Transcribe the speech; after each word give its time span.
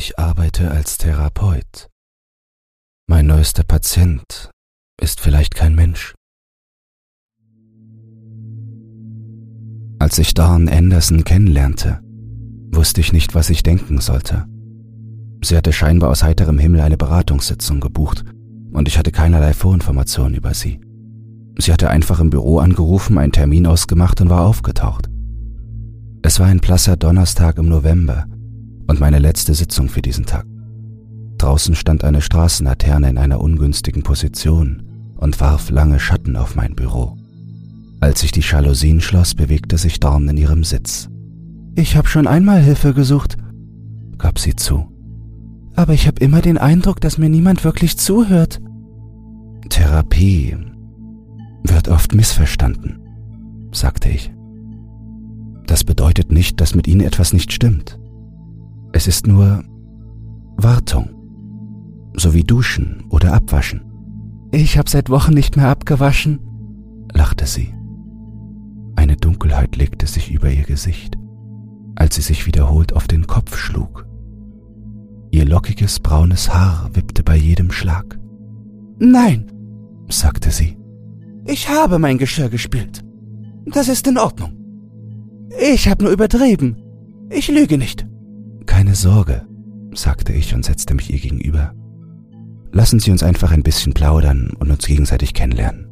Ich 0.00 0.18
arbeite 0.18 0.70
als 0.70 0.96
Therapeut. 0.96 1.90
Mein 3.06 3.26
neuester 3.26 3.64
Patient 3.64 4.48
ist 4.98 5.20
vielleicht 5.20 5.54
kein 5.54 5.74
Mensch. 5.74 6.14
Als 9.98 10.16
ich 10.16 10.32
Dawn 10.32 10.70
Anderson 10.70 11.22
kennenlernte, 11.24 12.00
wusste 12.72 13.02
ich 13.02 13.12
nicht, 13.12 13.34
was 13.34 13.50
ich 13.50 13.62
denken 13.62 14.00
sollte. 14.00 14.46
Sie 15.44 15.54
hatte 15.54 15.74
scheinbar 15.74 16.08
aus 16.08 16.22
heiterem 16.22 16.58
Himmel 16.58 16.80
eine 16.80 16.96
Beratungssitzung 16.96 17.80
gebucht 17.80 18.24
und 18.72 18.88
ich 18.88 18.96
hatte 18.96 19.12
keinerlei 19.12 19.52
Vorinformationen 19.52 20.34
über 20.34 20.54
sie. 20.54 20.80
Sie 21.58 21.74
hatte 21.74 21.90
einfach 21.90 22.20
im 22.20 22.30
Büro 22.30 22.58
angerufen, 22.60 23.18
einen 23.18 23.32
Termin 23.32 23.66
ausgemacht 23.66 24.22
und 24.22 24.30
war 24.30 24.46
aufgetaucht. 24.46 25.10
Es 26.22 26.40
war 26.40 26.46
ein 26.46 26.60
blasser 26.60 26.96
Donnerstag 26.96 27.58
im 27.58 27.68
November 27.68 28.29
und 28.90 28.98
meine 28.98 29.20
letzte 29.20 29.54
Sitzung 29.54 29.88
für 29.88 30.02
diesen 30.02 30.26
Tag. 30.26 30.44
Draußen 31.38 31.76
stand 31.76 32.02
eine 32.02 32.20
Straßenlaterne 32.20 33.08
in 33.08 33.18
einer 33.18 33.40
ungünstigen 33.40 34.02
Position 34.02 34.82
und 35.16 35.40
warf 35.40 35.70
lange 35.70 36.00
Schatten 36.00 36.34
auf 36.34 36.56
mein 36.56 36.74
Büro. 36.74 37.16
Als 38.00 38.24
ich 38.24 38.32
die 38.32 38.40
Jalousien 38.40 39.00
schloss, 39.00 39.36
bewegte 39.36 39.78
sich 39.78 40.00
Dorn 40.00 40.28
in 40.28 40.36
ihrem 40.36 40.64
Sitz. 40.64 41.08
Ich 41.76 41.94
habe 41.94 42.08
schon 42.08 42.26
einmal 42.26 42.60
Hilfe 42.60 42.92
gesucht, 42.92 43.36
gab 44.18 44.40
sie 44.40 44.56
zu. 44.56 44.88
Aber 45.76 45.92
ich 45.92 46.08
habe 46.08 46.20
immer 46.20 46.40
den 46.42 46.58
Eindruck, 46.58 47.00
dass 47.00 47.16
mir 47.16 47.28
niemand 47.28 47.62
wirklich 47.62 47.96
zuhört. 47.96 48.60
Therapie 49.68 50.56
wird 51.62 51.86
oft 51.86 52.12
missverstanden, 52.12 52.98
sagte 53.70 54.08
ich. 54.08 54.32
Das 55.68 55.84
bedeutet 55.84 56.32
nicht, 56.32 56.60
dass 56.60 56.74
mit 56.74 56.88
ihnen 56.88 57.02
etwas 57.02 57.32
nicht 57.32 57.52
stimmt. 57.52 58.00
Es 58.92 59.06
ist 59.06 59.26
nur 59.26 59.62
Wartung, 60.56 61.10
so 62.14 62.34
wie 62.34 62.44
Duschen 62.44 63.04
oder 63.08 63.32
Abwaschen. 63.32 63.82
Ich 64.52 64.76
habe 64.78 64.90
seit 64.90 65.10
Wochen 65.10 65.32
nicht 65.32 65.56
mehr 65.56 65.68
abgewaschen, 65.68 66.40
lachte 67.12 67.46
sie. 67.46 67.72
Eine 68.96 69.16
Dunkelheit 69.16 69.76
legte 69.76 70.06
sich 70.06 70.30
über 70.30 70.50
ihr 70.50 70.64
Gesicht, 70.64 71.16
als 71.94 72.16
sie 72.16 72.22
sich 72.22 72.46
wiederholt 72.46 72.92
auf 72.92 73.06
den 73.06 73.26
Kopf 73.26 73.56
schlug. 73.56 74.06
Ihr 75.30 75.46
lockiges 75.46 76.00
braunes 76.00 76.52
Haar 76.52 76.90
wippte 76.94 77.22
bei 77.22 77.36
jedem 77.36 77.70
Schlag. 77.70 78.18
Nein, 78.98 79.50
sagte 80.08 80.50
sie. 80.50 80.76
Ich 81.46 81.68
habe 81.68 81.98
mein 81.98 82.18
Geschirr 82.18 82.48
gespült. 82.48 83.04
Das 83.66 83.88
ist 83.88 84.06
in 84.08 84.18
Ordnung. 84.18 84.52
Ich 85.72 85.88
habe 85.88 86.04
nur 86.04 86.12
übertrieben. 86.12 86.76
Ich 87.30 87.48
lüge 87.48 87.78
nicht. 87.78 88.09
Keine 88.70 88.94
Sorge, 88.94 89.42
sagte 89.94 90.32
ich 90.32 90.54
und 90.54 90.64
setzte 90.64 90.94
mich 90.94 91.12
ihr 91.12 91.18
gegenüber. 91.18 91.74
Lassen 92.70 93.00
Sie 93.00 93.10
uns 93.10 93.24
einfach 93.24 93.50
ein 93.50 93.64
bisschen 93.64 93.94
plaudern 93.94 94.52
und 94.60 94.70
uns 94.70 94.86
gegenseitig 94.86 95.34
kennenlernen. 95.34 95.88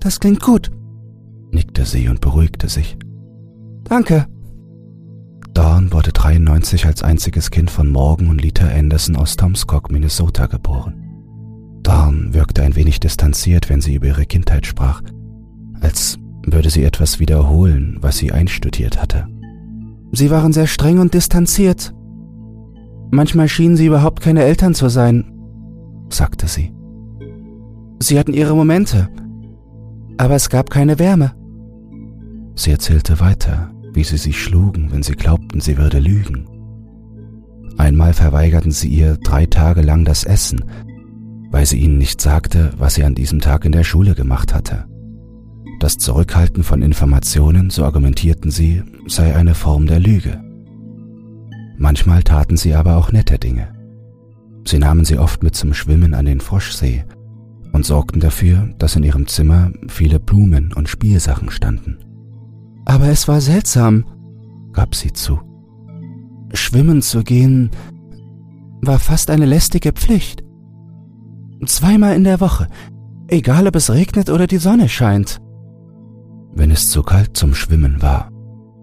Das 0.00 0.18
klingt 0.18 0.42
gut, 0.42 0.72
nickte 1.52 1.86
sie 1.86 2.08
und 2.08 2.20
beruhigte 2.20 2.68
sich. 2.68 2.98
Danke. 3.84 4.26
Dawn 5.54 5.92
wurde 5.92 6.12
93 6.12 6.86
als 6.86 7.04
einziges 7.04 7.52
Kind 7.52 7.70
von 7.70 7.88
Morgan 7.88 8.28
und 8.30 8.42
Lita 8.42 8.66
Anderson 8.66 9.14
aus 9.14 9.36
Tomskog, 9.36 9.90
Minnesota 9.90 10.46
geboren. 10.46 11.80
Dawn 11.82 12.34
wirkte 12.34 12.64
ein 12.64 12.74
wenig 12.74 12.98
distanziert, 12.98 13.70
wenn 13.70 13.80
sie 13.80 13.94
über 13.94 14.08
ihre 14.08 14.26
Kindheit 14.26 14.66
sprach, 14.66 15.02
als 15.80 16.18
würde 16.44 16.68
sie 16.68 16.82
etwas 16.82 17.20
wiederholen, 17.20 17.98
was 18.00 18.18
sie 18.18 18.32
einstudiert 18.32 19.00
hatte. 19.00 19.28
Sie 20.12 20.30
waren 20.30 20.52
sehr 20.52 20.66
streng 20.66 20.98
und 20.98 21.14
distanziert. 21.14 21.92
Manchmal 23.10 23.48
schienen 23.48 23.76
sie 23.76 23.86
überhaupt 23.86 24.20
keine 24.20 24.44
Eltern 24.44 24.74
zu 24.74 24.88
sein, 24.88 25.32
sagte 26.08 26.48
sie. 26.48 26.72
Sie 28.00 28.18
hatten 28.18 28.32
ihre 28.32 28.54
Momente, 28.54 29.08
aber 30.18 30.34
es 30.34 30.48
gab 30.48 30.70
keine 30.70 30.98
Wärme. 30.98 31.32
Sie 32.54 32.70
erzählte 32.70 33.20
weiter, 33.20 33.70
wie 33.92 34.04
sie 34.04 34.16
sich 34.16 34.42
schlugen, 34.42 34.90
wenn 34.92 35.02
sie 35.02 35.14
glaubten, 35.14 35.60
sie 35.60 35.78
würde 35.78 35.98
lügen. 35.98 36.48
Einmal 37.78 38.14
verweigerten 38.14 38.70
sie 38.70 38.88
ihr 38.88 39.18
drei 39.18 39.46
Tage 39.46 39.82
lang 39.82 40.04
das 40.04 40.24
Essen, 40.24 40.64
weil 41.50 41.66
sie 41.66 41.78
ihnen 41.78 41.98
nicht 41.98 42.20
sagte, 42.20 42.72
was 42.78 42.94
sie 42.94 43.04
an 43.04 43.14
diesem 43.14 43.40
Tag 43.40 43.64
in 43.64 43.72
der 43.72 43.84
Schule 43.84 44.14
gemacht 44.14 44.54
hatte. 44.54 44.86
Das 45.78 45.98
Zurückhalten 45.98 46.62
von 46.62 46.82
Informationen, 46.82 47.70
so 47.70 47.84
argumentierten 47.84 48.50
sie, 48.50 48.82
sei 49.06 49.36
eine 49.36 49.54
Form 49.54 49.86
der 49.86 50.00
Lüge. 50.00 50.42
Manchmal 51.76 52.22
taten 52.22 52.56
sie 52.56 52.74
aber 52.74 52.96
auch 52.96 53.12
nette 53.12 53.38
Dinge. 53.38 53.74
Sie 54.64 54.78
nahmen 54.78 55.04
sie 55.04 55.18
oft 55.18 55.42
mit 55.42 55.54
zum 55.54 55.74
Schwimmen 55.74 56.14
an 56.14 56.24
den 56.24 56.40
Froschsee 56.40 57.04
und 57.72 57.84
sorgten 57.84 58.20
dafür, 58.20 58.70
dass 58.78 58.96
in 58.96 59.02
ihrem 59.02 59.26
Zimmer 59.26 59.70
viele 59.88 60.18
Blumen 60.18 60.72
und 60.72 60.88
Spielsachen 60.88 61.50
standen. 61.50 61.98
Aber 62.86 63.08
es 63.08 63.28
war 63.28 63.40
seltsam, 63.40 64.04
gab 64.72 64.94
sie 64.94 65.12
zu. 65.12 65.40
Schwimmen 66.54 67.02
zu 67.02 67.22
gehen 67.22 67.70
war 68.80 68.98
fast 68.98 69.30
eine 69.30 69.44
lästige 69.44 69.92
Pflicht. 69.92 70.42
Zweimal 71.66 72.16
in 72.16 72.24
der 72.24 72.40
Woche, 72.40 72.68
egal 73.28 73.66
ob 73.66 73.76
es 73.76 73.92
regnet 73.92 74.30
oder 74.30 74.46
die 74.46 74.58
Sonne 74.58 74.88
scheint. 74.88 75.40
Wenn 76.56 76.70
es 76.70 76.88
zu 76.88 77.02
kalt 77.02 77.36
zum 77.36 77.54
Schwimmen 77.54 78.00
war, 78.00 78.30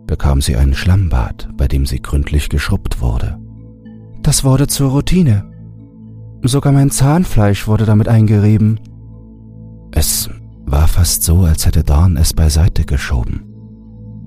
bekam 0.06 0.41
sie 0.41 0.56
ein 0.56 0.75
Schlammbad, 0.75 1.50
bei 1.57 1.67
dem 1.67 1.88
sie 1.88 2.00
gründlich 2.00 2.50
geschrubbt 2.50 3.01
wurde. 3.01 3.39
Das 4.22 4.44
wurde 4.44 4.67
zur 4.67 4.91
Routine. 4.91 5.51
Sogar 6.44 6.72
mein 6.72 6.91
Zahnfleisch 6.91 7.67
wurde 7.67 7.85
damit 7.85 8.07
eingerieben. 8.07 8.79
Es 9.91 10.29
war 10.66 10.88
fast 10.88 11.23
so, 11.23 11.39
als 11.45 11.66
hätte 11.66 11.84
Dawn 11.84 12.16
es 12.16 12.34
beiseite 12.34 12.85
geschoben. 12.85 13.41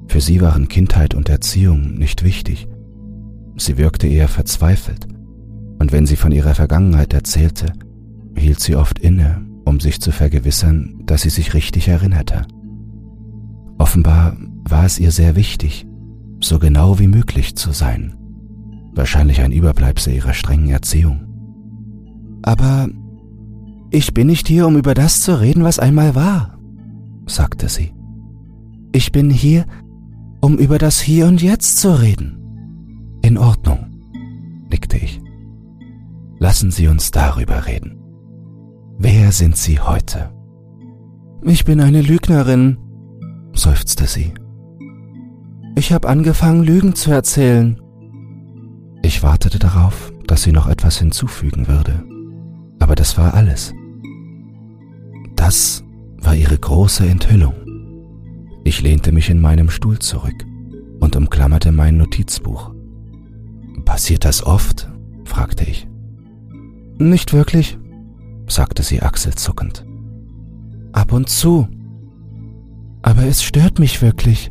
Für 0.09 0.21
sie 0.21 0.41
waren 0.41 0.67
Kindheit 0.67 1.15
und 1.15 1.29
Erziehung 1.29 1.95
nicht 1.95 2.25
wichtig. 2.25 2.67
Sie 3.57 3.79
wirkte 3.79 4.09
eher 4.09 4.29
verzweifelt, 4.29 5.07
und 5.79 5.93
wenn 5.93 6.07
sie 6.07 6.17
von 6.17 6.33
ihrer 6.33 6.55
Vergangenheit 6.55 7.15
erzählte, 7.15 7.73
hielt 8.37 8.59
sie 8.59 8.75
oft 8.75 8.99
inne, 8.99 9.47
um 9.65 9.79
sich 9.79 10.01
zu 10.01 10.11
vergewissern, 10.11 11.01
dass 11.07 11.23
sie 11.23 11.31
sich 11.31 11.55
richtig 11.55 11.87
erinnerte. 11.89 12.47
Offenbar 13.79 14.37
war 14.69 14.85
es 14.85 14.99
ihr 14.99 15.11
sehr 15.11 15.37
wichtig, 15.37 15.87
so 16.41 16.59
genau 16.59 16.99
wie 16.99 17.09
möglich 17.09 17.57
zu 17.57 17.73
sein. 17.73 18.15
Wahrscheinlich 18.95 19.41
ein 19.43 19.53
Überbleibsel 19.53 20.15
ihrer 20.15 20.33
strengen 20.33 20.71
Erziehung. 20.71 21.27
Aber 22.43 22.89
ich 23.91 24.15
bin 24.15 24.29
nicht 24.29 24.49
hier, 24.49 24.67
um 24.67 24.77
über 24.77 24.95
das 24.95 25.21
zu 25.21 25.41
reden, 25.41 25.65
was 25.65 25.79
einmal 25.79 26.15
war, 26.15 26.59
sagte 27.27 27.69
sie. 27.69 27.93
Ich 28.93 29.13
bin 29.13 29.31
hier, 29.31 29.67
um 30.41 30.57
über 30.59 30.79
das 30.79 31.01
Hier 31.01 31.27
und 31.27 31.43
Jetzt 31.43 31.79
zu 31.79 32.01
reden. 32.01 32.39
In 33.23 33.37
Ordnung, 33.37 33.87
nickte 34.71 34.97
ich. 34.97 35.21
Lassen 36.39 36.71
Sie 36.71 36.89
uns 36.89 37.11
darüber 37.11 37.67
reden. 37.67 37.99
Wer 38.99 39.33
sind 39.33 39.57
Sie 39.57 39.81
heute? 39.81 40.31
Ich 41.43 41.65
bin 41.65 41.81
eine 41.81 42.01
Lügnerin, 42.01 42.79
seufzte 43.57 44.07
sie. 44.07 44.35
Ich 45.77 45.93
habe 45.93 46.09
angefangen, 46.09 46.63
Lügen 46.63 46.95
zu 46.95 47.11
erzählen. 47.11 47.81
Ich 49.03 49.23
wartete 49.23 49.59
darauf, 49.59 50.13
dass 50.27 50.43
sie 50.43 50.53
noch 50.53 50.67
etwas 50.67 50.99
hinzufügen 50.99 51.69
würde, 51.69 52.03
aber 52.81 52.95
das 52.95 53.19
war 53.19 53.35
alles. 53.35 53.75
Das 55.37 55.85
war 56.19 56.35
ihre 56.35 56.59
große 56.59 57.07
Enthüllung. 57.07 57.55
Ich 58.65 58.83
lehnte 58.83 59.13
mich 59.13 59.31
in 59.31 59.41
meinem 59.41 59.71
Stuhl 59.71 59.99
zurück 59.99 60.45
und 60.99 61.15
umklammerte 61.15 61.73
mein 61.73 61.99
Notizbuch. 61.99 62.75
Passiert 63.85 64.25
das 64.25 64.43
oft? 64.45 64.91
fragte 65.25 65.65
ich. 65.65 65.87
Nicht 66.99 67.33
wirklich, 67.33 67.79
sagte 68.49 68.83
sie 68.83 69.03
achselzuckend. 69.03 69.85
Ab 70.93 71.13
und 71.13 71.29
zu, 71.29 71.69
aber 73.07 73.23
es 73.23 73.45
stört 73.45 73.79
mich 73.79 74.03
wirklich. 74.03 74.51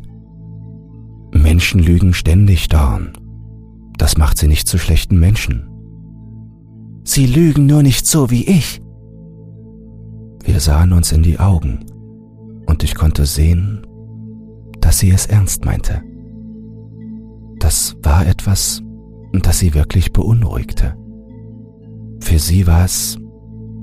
Menschen 1.30 1.78
lügen 1.78 2.14
ständig, 2.14 2.68
Dawn. 2.68 3.12
Das 3.98 4.16
macht 4.16 4.38
sie 4.38 4.48
nicht 4.48 4.66
zu 4.66 4.78
schlechten 4.78 5.20
Menschen. 5.20 5.68
Sie 7.04 7.26
lügen 7.26 7.66
nur 7.66 7.82
nicht 7.82 8.06
so 8.06 8.30
wie 8.30 8.46
ich. 8.46 8.80
Wir 10.42 10.58
sahen 10.60 10.94
uns 10.94 11.12
in 11.12 11.22
die 11.22 11.38
Augen 11.38 11.84
und 12.66 12.82
ich 12.82 12.94
konnte 12.94 13.26
sehen, 13.26 13.86
dass 14.80 15.00
sie 15.00 15.10
es 15.10 15.26
ernst 15.26 15.66
meinte. 15.66 16.02
Das 17.58 17.94
war 18.02 18.26
etwas, 18.26 18.82
das 19.34 19.58
sie 19.58 19.74
wirklich 19.74 20.14
beunruhigte. 20.14 20.96
Für 22.20 22.38
sie 22.38 22.66
war 22.66 22.86
es, 22.86 23.18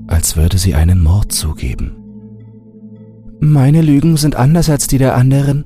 als 0.08 0.36
würde 0.36 0.58
sie 0.58 0.74
einen 0.74 1.00
Mord 1.00 1.30
zugeben. 1.30 2.03
Meine 3.40 3.82
Lügen 3.82 4.16
sind 4.16 4.36
anders 4.36 4.70
als 4.70 4.86
die 4.86 4.98
der 4.98 5.14
anderen, 5.14 5.64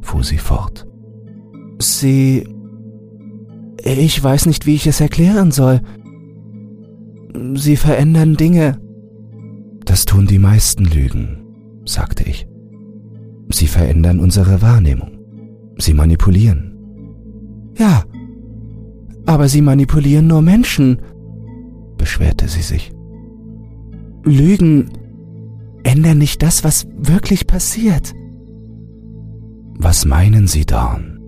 fuhr 0.00 0.24
sie 0.24 0.38
fort. 0.38 0.86
Sie... 1.78 2.46
Ich 3.82 4.22
weiß 4.22 4.46
nicht, 4.46 4.64
wie 4.66 4.74
ich 4.74 4.86
es 4.86 5.00
erklären 5.00 5.50
soll. 5.50 5.80
Sie 7.54 7.76
verändern 7.76 8.36
Dinge. 8.36 8.80
Das 9.84 10.06
tun 10.06 10.26
die 10.26 10.38
meisten 10.38 10.84
Lügen, 10.84 11.44
sagte 11.84 12.24
ich. 12.28 12.46
Sie 13.50 13.66
verändern 13.66 14.20
unsere 14.20 14.62
Wahrnehmung. 14.62 15.18
Sie 15.76 15.92
manipulieren. 15.92 16.74
Ja, 17.76 18.04
aber 19.26 19.48
sie 19.48 19.60
manipulieren 19.60 20.26
nur 20.26 20.42
Menschen, 20.42 20.98
beschwerte 21.98 22.48
sie 22.48 22.62
sich. 22.62 22.92
Lügen 24.24 24.90
ändern 25.84 26.18
nicht 26.18 26.42
das, 26.42 26.64
was 26.64 26.86
wirklich 26.96 27.46
passiert. 27.46 28.12
Was 29.78 30.04
meinen 30.04 30.46
Sie, 30.46 30.66
Dawn? 30.66 31.20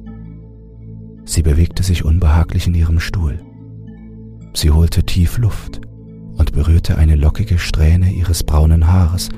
Sie 1.24 1.42
bewegte 1.42 1.82
sich 1.82 2.04
unbehaglich 2.04 2.66
in 2.66 2.74
ihrem 2.74 3.00
Stuhl. 3.00 3.40
Sie 4.54 4.70
holte 4.70 5.02
tief 5.04 5.38
Luft 5.38 5.80
und 6.36 6.52
berührte 6.52 6.96
eine 6.96 7.16
lockige 7.16 7.58
Strähne 7.58 8.12
ihres 8.12 8.42
braunen 8.42 8.86
Haares, 8.86 9.28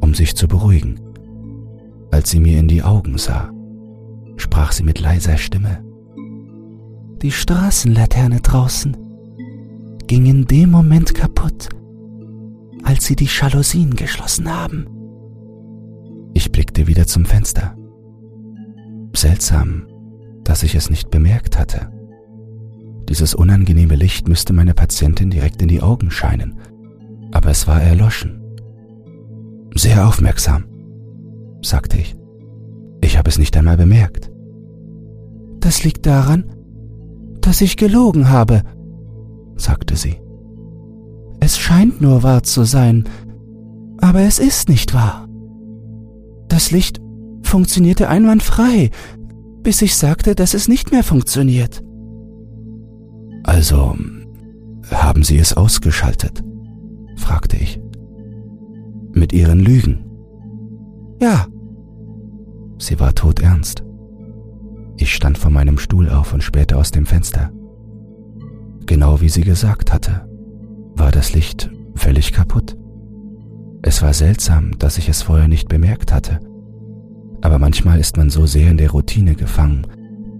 um 0.00 0.14
sich 0.14 0.36
zu 0.36 0.46
beruhigen. 0.46 1.00
Als 2.10 2.30
sie 2.30 2.40
mir 2.40 2.58
in 2.58 2.68
die 2.68 2.82
Augen 2.82 3.18
sah, 3.18 3.50
sprach 4.36 4.72
sie 4.72 4.84
mit 4.84 5.00
leiser 5.00 5.36
Stimme. 5.36 5.82
Die 7.22 7.32
Straßenlaterne 7.32 8.40
draußen 8.40 8.96
ging 10.06 10.26
in 10.26 10.46
dem 10.46 10.70
Moment 10.70 11.14
kaputt, 11.14 11.70
als 12.84 13.06
sie 13.06 13.16
die 13.16 13.28
Jalousien 13.28 13.96
geschlossen 13.96 14.54
haben. 14.54 14.86
Ich 16.34 16.52
blickte 16.52 16.86
wieder 16.86 17.06
zum 17.06 17.24
Fenster. 17.24 17.76
Seltsam, 19.14 19.86
dass 20.44 20.62
ich 20.62 20.74
es 20.74 20.90
nicht 20.90 21.10
bemerkt 21.10 21.58
hatte. 21.58 21.90
Dieses 23.08 23.34
unangenehme 23.34 23.96
Licht 23.96 24.28
müsste 24.28 24.52
meiner 24.52 24.74
Patientin 24.74 25.30
direkt 25.30 25.62
in 25.62 25.68
die 25.68 25.82
Augen 25.82 26.10
scheinen, 26.10 26.58
aber 27.32 27.50
es 27.50 27.66
war 27.66 27.82
erloschen. 27.82 28.40
Sehr 29.74 30.06
aufmerksam, 30.06 30.64
sagte 31.62 31.98
ich. 31.98 32.16
Ich 33.00 33.18
habe 33.18 33.28
es 33.28 33.38
nicht 33.38 33.56
einmal 33.56 33.76
bemerkt. 33.76 34.30
Das 35.60 35.84
liegt 35.84 36.06
daran, 36.06 36.44
dass 37.40 37.60
ich 37.60 37.76
gelogen 37.76 38.30
habe, 38.30 38.62
sagte 39.56 39.96
sie. 39.96 40.23
Es 41.44 41.58
scheint 41.58 42.00
nur 42.00 42.22
wahr 42.22 42.42
zu 42.42 42.64
sein, 42.64 43.04
aber 43.98 44.22
es 44.22 44.38
ist 44.38 44.70
nicht 44.70 44.94
wahr. 44.94 45.28
Das 46.48 46.70
Licht 46.70 47.02
funktionierte 47.42 48.08
einwandfrei, 48.08 48.90
bis 49.62 49.82
ich 49.82 49.94
sagte, 49.94 50.34
dass 50.34 50.54
es 50.54 50.68
nicht 50.68 50.90
mehr 50.90 51.04
funktioniert. 51.04 51.84
Also, 53.42 53.94
haben 54.90 55.22
Sie 55.22 55.36
es 55.36 55.54
ausgeschaltet? 55.54 56.42
fragte 57.18 57.58
ich. 57.58 57.78
Mit 59.12 59.34
Ihren 59.34 59.60
Lügen? 59.60 60.02
Ja. 61.20 61.46
Sie 62.78 62.98
war 62.98 63.14
todernst. 63.14 63.84
Ich 64.96 65.14
stand 65.14 65.36
von 65.36 65.52
meinem 65.52 65.76
Stuhl 65.76 66.08
auf 66.08 66.32
und 66.32 66.42
spähte 66.42 66.78
aus 66.78 66.90
dem 66.90 67.04
Fenster. 67.04 67.52
Genau 68.86 69.20
wie 69.20 69.28
sie 69.28 69.42
gesagt 69.42 69.92
hatte, 69.92 70.26
war 70.96 71.10
das 71.10 71.32
Licht 71.32 71.70
völlig 71.94 72.32
kaputt. 72.32 72.76
Es 73.82 74.02
war 74.02 74.14
seltsam, 74.14 74.78
dass 74.78 74.98
ich 74.98 75.08
es 75.08 75.22
vorher 75.22 75.48
nicht 75.48 75.68
bemerkt 75.68 76.12
hatte. 76.12 76.40
Aber 77.42 77.58
manchmal 77.58 78.00
ist 78.00 78.16
man 78.16 78.30
so 78.30 78.46
sehr 78.46 78.70
in 78.70 78.78
der 78.78 78.90
Routine 78.90 79.34
gefangen, 79.34 79.86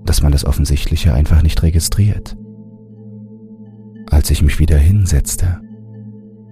dass 0.05 0.23
man 0.23 0.33
das 0.33 0.45
Offensichtliche 0.45 1.13
einfach 1.13 1.43
nicht 1.43 1.63
registriert. 1.63 2.37
Als 4.11 4.31
ich 4.31 4.43
mich 4.43 4.59
wieder 4.59 4.79
hinsetzte, 4.79 5.61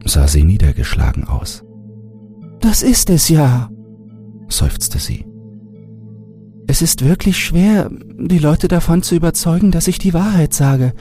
sah 0.04 0.26
sie 0.26 0.44
niedergeschlagen 0.44 1.24
aus. 1.24 1.64
Das 2.60 2.82
ist 2.82 3.10
es 3.10 3.28
ja, 3.28 3.70
seufzte 4.48 4.98
sie. 4.98 5.24
Es 6.66 6.82
ist 6.82 7.04
wirklich 7.04 7.38
schwer, 7.38 7.90
die 7.90 8.38
Leute 8.38 8.68
davon 8.68 9.02
zu 9.02 9.14
überzeugen, 9.14 9.70
dass 9.70 9.88
ich 9.88 9.98
die 9.98 10.14
Wahrheit 10.14 10.54
sage, 10.54 10.92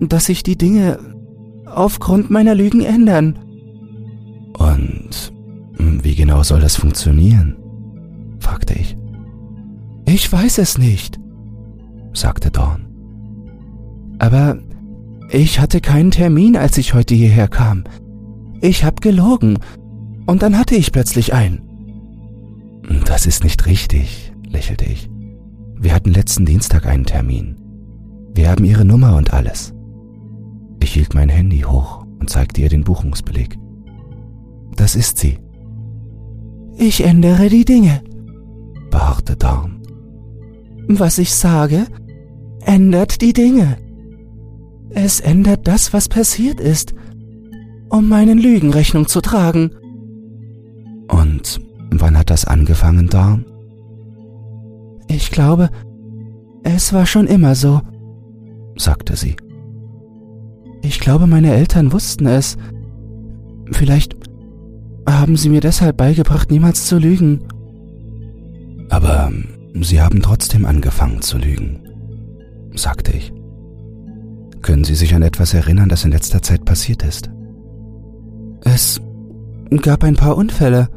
dass 0.00 0.26
sich 0.26 0.42
die 0.42 0.56
Dinge 0.56 0.98
aufgrund 1.76 2.30
meiner 2.30 2.54
Lügen 2.54 2.80
ändern. 2.80 3.38
Und 4.58 5.32
wie 5.78 6.14
genau 6.14 6.42
soll 6.42 6.60
das 6.60 6.76
funktionieren? 6.76 7.56
fragte 8.38 8.74
ich. 8.74 8.96
Ich 10.06 10.30
weiß 10.30 10.58
es 10.58 10.78
nicht, 10.78 11.18
sagte 12.12 12.50
Dawn. 12.50 12.86
Aber 14.18 14.58
ich 15.30 15.60
hatte 15.60 15.80
keinen 15.80 16.10
Termin, 16.10 16.56
als 16.56 16.78
ich 16.78 16.94
heute 16.94 17.14
hierher 17.14 17.48
kam. 17.48 17.84
Ich 18.60 18.84
hab 18.84 19.00
gelogen, 19.00 19.58
und 20.26 20.42
dann 20.42 20.58
hatte 20.58 20.74
ich 20.74 20.92
plötzlich 20.92 21.34
einen. 21.34 21.60
Das 23.04 23.26
ist 23.26 23.44
nicht 23.44 23.66
richtig, 23.66 24.32
lächelte 24.48 24.84
ich. 24.84 25.10
Wir 25.78 25.94
hatten 25.94 26.12
letzten 26.12 26.46
Dienstag 26.46 26.86
einen 26.86 27.04
Termin. 27.04 27.56
Wir 28.34 28.50
haben 28.50 28.64
Ihre 28.64 28.84
Nummer 28.84 29.16
und 29.16 29.32
alles. 29.32 29.73
Hielt 30.94 31.12
mein 31.12 31.28
Handy 31.28 31.62
hoch 31.62 32.06
und 32.20 32.30
zeigte 32.30 32.60
ihr 32.60 32.68
den 32.68 32.84
Buchungsbeleg. 32.84 33.58
Das 34.76 34.94
ist 34.94 35.18
sie. 35.18 35.40
Ich 36.78 37.02
ändere 37.02 37.48
die 37.48 37.64
Dinge, 37.64 38.00
beharrte 38.92 39.34
Dawn. 39.34 39.82
Was 40.86 41.18
ich 41.18 41.34
sage, 41.34 41.86
ändert 42.60 43.22
die 43.22 43.32
Dinge. 43.32 43.76
Es 44.90 45.18
ändert 45.18 45.66
das, 45.66 45.92
was 45.92 46.08
passiert 46.08 46.60
ist, 46.60 46.94
um 47.88 48.08
meinen 48.08 48.38
Lügen 48.38 48.70
Rechnung 48.70 49.08
zu 49.08 49.20
tragen. 49.20 49.72
Und 51.08 51.60
wann 51.90 52.16
hat 52.16 52.30
das 52.30 52.44
angefangen, 52.44 53.08
Dawn? 53.08 53.44
Ich 55.08 55.32
glaube, 55.32 55.70
es 56.62 56.92
war 56.92 57.04
schon 57.04 57.26
immer 57.26 57.56
so, 57.56 57.80
sagte 58.76 59.16
sie. 59.16 59.34
Ich 60.84 61.00
glaube, 61.00 61.26
meine 61.26 61.54
Eltern 61.54 61.92
wussten 61.92 62.26
es. 62.26 62.58
Vielleicht 63.72 64.14
haben 65.08 65.36
sie 65.36 65.48
mir 65.48 65.62
deshalb 65.62 65.96
beigebracht, 65.96 66.50
niemals 66.50 66.86
zu 66.86 66.98
lügen. 66.98 67.40
Aber 68.90 69.32
sie 69.80 70.02
haben 70.02 70.20
trotzdem 70.20 70.66
angefangen 70.66 71.22
zu 71.22 71.38
lügen, 71.38 71.80
sagte 72.74 73.12
ich. 73.12 73.32
Können 74.60 74.84
Sie 74.84 74.94
sich 74.94 75.14
an 75.14 75.22
etwas 75.22 75.52
erinnern, 75.52 75.88
das 75.88 76.04
in 76.04 76.10
letzter 76.10 76.40
Zeit 76.42 76.64
passiert 76.64 77.02
ist? 77.02 77.30
Es 78.62 79.00
gab 79.82 80.04
ein 80.04 80.16
paar 80.16 80.36
Unfälle, 80.36 80.88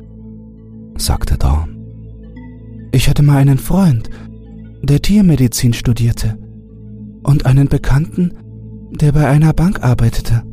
sagte 0.97 1.37
Dawn. 1.37 1.77
Ich 2.91 3.09
hatte 3.09 3.23
mal 3.23 3.37
einen 3.37 3.57
Freund, 3.57 4.09
der 4.81 5.01
Tiermedizin 5.01 5.73
studierte, 5.73 6.37
und 7.23 7.45
einen 7.45 7.67
Bekannten, 7.67 8.31
der 8.91 9.11
bei 9.11 9.27
einer 9.27 9.53
Bank 9.53 9.83
arbeitete. 9.83 10.43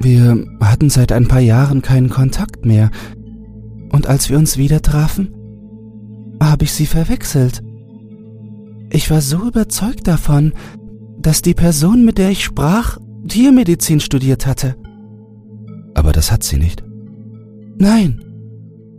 Wir 0.00 0.44
hatten 0.60 0.90
seit 0.90 1.12
ein 1.12 1.28
paar 1.28 1.40
Jahren 1.40 1.82
keinen 1.82 2.10
Kontakt 2.10 2.66
mehr, 2.66 2.90
und 3.92 4.06
als 4.06 4.30
wir 4.30 4.38
uns 4.38 4.56
wieder 4.56 4.82
trafen, 4.82 5.34
habe 6.42 6.64
ich 6.64 6.72
sie 6.72 6.86
verwechselt. 6.86 7.62
Ich 8.90 9.10
war 9.10 9.20
so 9.20 9.46
überzeugt 9.46 10.08
davon, 10.08 10.52
dass 11.18 11.42
die 11.42 11.54
Person, 11.54 12.04
mit 12.04 12.18
der 12.18 12.30
ich 12.30 12.42
sprach, 12.42 12.98
Tiermedizin 13.28 14.00
studiert 14.00 14.46
hatte. 14.46 14.76
Aber 15.94 16.12
das 16.12 16.32
hat 16.32 16.42
sie 16.42 16.56
nicht. 16.56 16.82
Nein, 17.76 18.22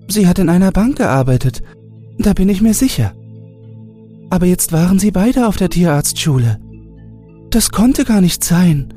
sie 0.08 0.28
hat 0.28 0.40
in 0.40 0.50
einer 0.50 0.72
Bank 0.72 0.98
gearbeitet, 0.98 1.62
da 2.18 2.34
bin 2.34 2.50
ich 2.50 2.62
mir 2.62 2.74
sicher. 2.74 3.14
Aber 4.30 4.46
jetzt 4.46 4.72
waren 4.72 5.00
sie 5.00 5.12
beide 5.12 5.48
auf 5.48 5.58
der 5.58 5.70
Tierarztschule. 5.70 6.60
Das 7.54 7.70
konnte 7.70 8.04
gar 8.04 8.20
nicht 8.20 8.44
sein. 8.44 8.92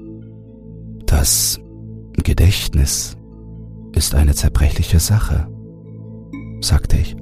Das 1.04 1.60
Gedächtnis 2.24 3.14
ist 3.92 4.14
eine 4.14 4.34
zerbrechliche 4.34 4.98
Sache, 4.98 5.46
sagte 6.62 6.96
ich. 6.96 7.14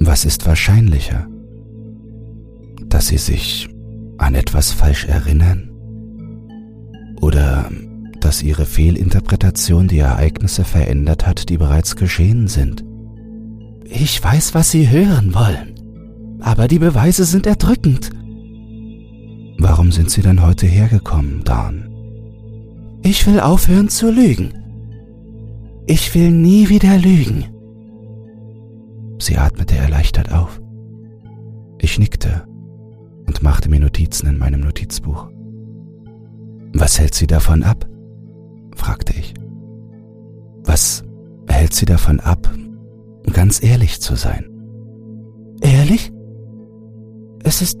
Was 0.00 0.24
ist 0.24 0.44
wahrscheinlicher? 0.44 1.28
Dass 2.86 3.06
Sie 3.06 3.16
sich 3.16 3.68
an 4.18 4.34
etwas 4.34 4.72
falsch 4.72 5.04
erinnern? 5.04 5.70
Oder 7.20 7.70
dass 8.18 8.42
Ihre 8.42 8.66
Fehlinterpretation 8.66 9.86
die 9.86 10.00
Ereignisse 10.00 10.64
verändert 10.64 11.28
hat, 11.28 11.48
die 11.48 11.58
bereits 11.58 11.94
geschehen 11.94 12.48
sind? 12.48 12.84
Ich 13.84 14.20
weiß, 14.20 14.52
was 14.52 14.72
Sie 14.72 14.90
hören 14.90 15.32
wollen, 15.32 16.40
aber 16.40 16.66
die 16.66 16.80
Beweise 16.80 17.24
sind 17.24 17.46
erdrückend. 17.46 18.10
Warum 19.58 19.92
sind 19.92 20.10
Sie 20.10 20.22
denn 20.22 20.42
heute 20.42 20.66
hergekommen, 20.66 21.42
Dan? 21.44 21.90
Ich 23.02 23.26
will 23.26 23.40
aufhören 23.40 23.88
zu 23.88 24.10
lügen. 24.10 24.52
Ich 25.86 26.14
will 26.14 26.30
nie 26.30 26.68
wieder 26.68 26.98
lügen. 26.98 27.44
Sie 29.18 29.38
atmete 29.38 29.76
erleichtert 29.76 30.32
auf. 30.32 30.60
Ich 31.78 31.98
nickte 31.98 32.44
und 32.48 32.56
und 33.26 33.42
machte 33.42 33.68
mir 33.68 33.80
Notizen 33.80 34.28
in 34.28 34.38
meinem 34.38 34.60
Notizbuch. 34.60 35.28
Was 36.72 36.98
hält 36.98 37.14
sie 37.14 37.26
davon 37.26 37.62
ab? 37.62 37.86
fragte 38.74 39.12
ich. 39.18 39.34
Was 40.64 41.04
hält 41.48 41.74
sie 41.74 41.86
davon 41.86 42.20
ab, 42.20 42.50
ganz 43.32 43.62
ehrlich 43.62 44.00
zu 44.00 44.14
sein? 44.16 44.44
Ehrlich? 45.60 46.12
Es 47.42 47.62
ist 47.62 47.78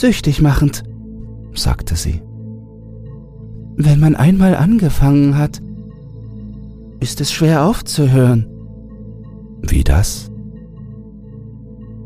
süchtig 0.00 0.40
machend, 0.40 0.84
sagte 1.54 1.96
sie. 1.96 2.22
Wenn 3.76 4.00
man 4.00 4.16
einmal 4.16 4.54
angefangen 4.56 5.36
hat, 5.36 5.60
ist 7.00 7.20
es 7.20 7.32
schwer 7.32 7.64
aufzuhören. 7.64 8.46
Wie 9.62 9.84
das? 9.84 10.30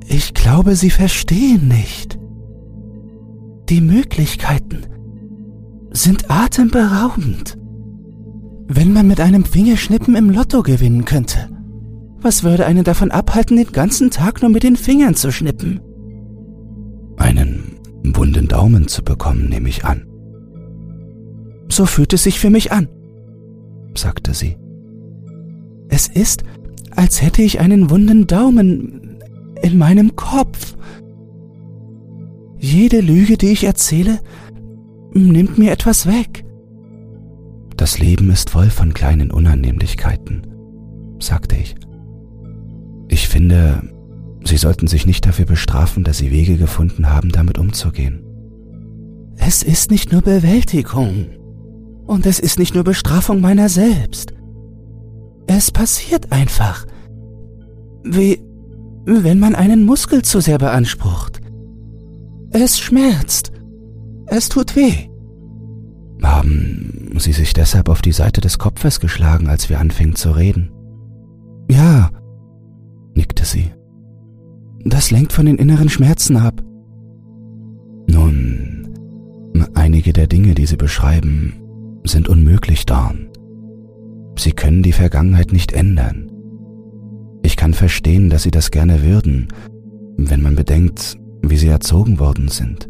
Ich 0.08 0.34
glaube, 0.34 0.74
Sie 0.74 0.90
verstehen 0.90 1.68
nicht. 1.68 2.18
Die 3.68 3.80
Möglichkeiten 3.80 4.80
sind 5.92 6.30
atemberaubend. 6.30 7.56
Wenn 8.66 8.92
man 8.92 9.06
mit 9.06 9.20
einem 9.20 9.44
Fingerschnippen 9.44 10.16
im 10.16 10.30
Lotto 10.30 10.62
gewinnen 10.62 11.04
könnte, 11.04 11.48
was 12.20 12.42
würde 12.42 12.66
einen 12.66 12.84
davon 12.84 13.10
abhalten, 13.10 13.56
den 13.56 13.72
ganzen 13.72 14.10
Tag 14.10 14.42
nur 14.42 14.50
mit 14.50 14.62
den 14.62 14.76
Fingern 14.76 15.14
zu 15.14 15.32
schnippen? 15.32 15.80
Einen 17.16 17.49
wunden 18.16 18.48
Daumen 18.48 18.88
zu 18.88 19.02
bekommen, 19.02 19.48
nehme 19.48 19.68
ich 19.68 19.84
an. 19.84 20.06
So 21.68 21.86
fühlt 21.86 22.12
es 22.12 22.24
sich 22.24 22.38
für 22.40 22.50
mich 22.50 22.72
an, 22.72 22.88
sagte 23.94 24.34
sie. 24.34 24.56
Es 25.88 26.08
ist, 26.08 26.44
als 26.90 27.22
hätte 27.22 27.42
ich 27.42 27.60
einen 27.60 27.90
wunden 27.90 28.26
Daumen 28.26 29.18
in 29.62 29.78
meinem 29.78 30.16
Kopf. 30.16 30.76
Jede 32.58 33.00
Lüge, 33.00 33.36
die 33.36 33.48
ich 33.48 33.64
erzähle, 33.64 34.20
nimmt 35.14 35.58
mir 35.58 35.72
etwas 35.72 36.06
weg. 36.06 36.44
Das 37.76 37.98
Leben 37.98 38.30
ist 38.30 38.50
voll 38.50 38.68
von 38.70 38.92
kleinen 38.92 39.30
Unannehmlichkeiten, 39.30 40.46
sagte 41.18 41.56
ich. 41.56 41.74
Ich 43.08 43.26
finde, 43.26 43.82
Sie 44.44 44.56
sollten 44.56 44.86
sich 44.86 45.06
nicht 45.06 45.26
dafür 45.26 45.44
bestrafen, 45.44 46.04
dass 46.04 46.18
Sie 46.18 46.30
Wege 46.30 46.56
gefunden 46.56 47.10
haben, 47.10 47.30
damit 47.30 47.58
umzugehen. 47.58 48.24
Es 49.36 49.62
ist 49.62 49.90
nicht 49.90 50.12
nur 50.12 50.22
Bewältigung. 50.22 51.26
Und 52.06 52.26
es 52.26 52.40
ist 52.40 52.58
nicht 52.58 52.74
nur 52.74 52.84
Bestrafung 52.84 53.40
meiner 53.40 53.68
selbst. 53.68 54.32
Es 55.46 55.70
passiert 55.70 56.32
einfach. 56.32 56.86
Wie 58.04 58.40
wenn 59.06 59.38
man 59.38 59.54
einen 59.54 59.84
Muskel 59.84 60.22
zu 60.22 60.40
sehr 60.40 60.58
beansprucht. 60.58 61.40
Es 62.50 62.78
schmerzt. 62.78 63.52
Es 64.26 64.48
tut 64.48 64.76
weh. 64.76 65.08
Haben 66.22 67.14
Sie 67.18 67.32
sich 67.32 67.52
deshalb 67.52 67.88
auf 67.88 68.02
die 68.02 68.12
Seite 68.12 68.40
des 68.40 68.58
Kopfes 68.58 69.00
geschlagen, 69.00 69.48
als 69.48 69.68
wir 69.68 69.80
anfingen 69.80 70.16
zu 70.16 70.30
reden? 70.32 70.70
Ja, 71.70 72.10
nickte 73.14 73.44
sie. 73.44 73.72
Das 74.84 75.10
lenkt 75.10 75.32
von 75.32 75.46
den 75.46 75.56
inneren 75.56 75.88
Schmerzen 75.88 76.36
ab. 76.36 76.62
Nun, 78.06 78.88
einige 79.74 80.12
der 80.12 80.26
Dinge, 80.26 80.54
die 80.54 80.66
Sie 80.66 80.76
beschreiben, 80.76 81.54
sind 82.04 82.28
unmöglich, 82.28 82.86
Dorn. 82.86 83.28
Sie 84.36 84.52
können 84.52 84.82
die 84.82 84.92
Vergangenheit 84.92 85.52
nicht 85.52 85.72
ändern. 85.72 86.30
Ich 87.42 87.56
kann 87.56 87.74
verstehen, 87.74 88.30
dass 88.30 88.42
Sie 88.42 88.50
das 88.50 88.70
gerne 88.70 89.02
würden, 89.02 89.48
wenn 90.16 90.40
man 90.40 90.56
bedenkt, 90.56 91.18
wie 91.42 91.56
Sie 91.56 91.68
erzogen 91.68 92.18
worden 92.18 92.48
sind. 92.48 92.88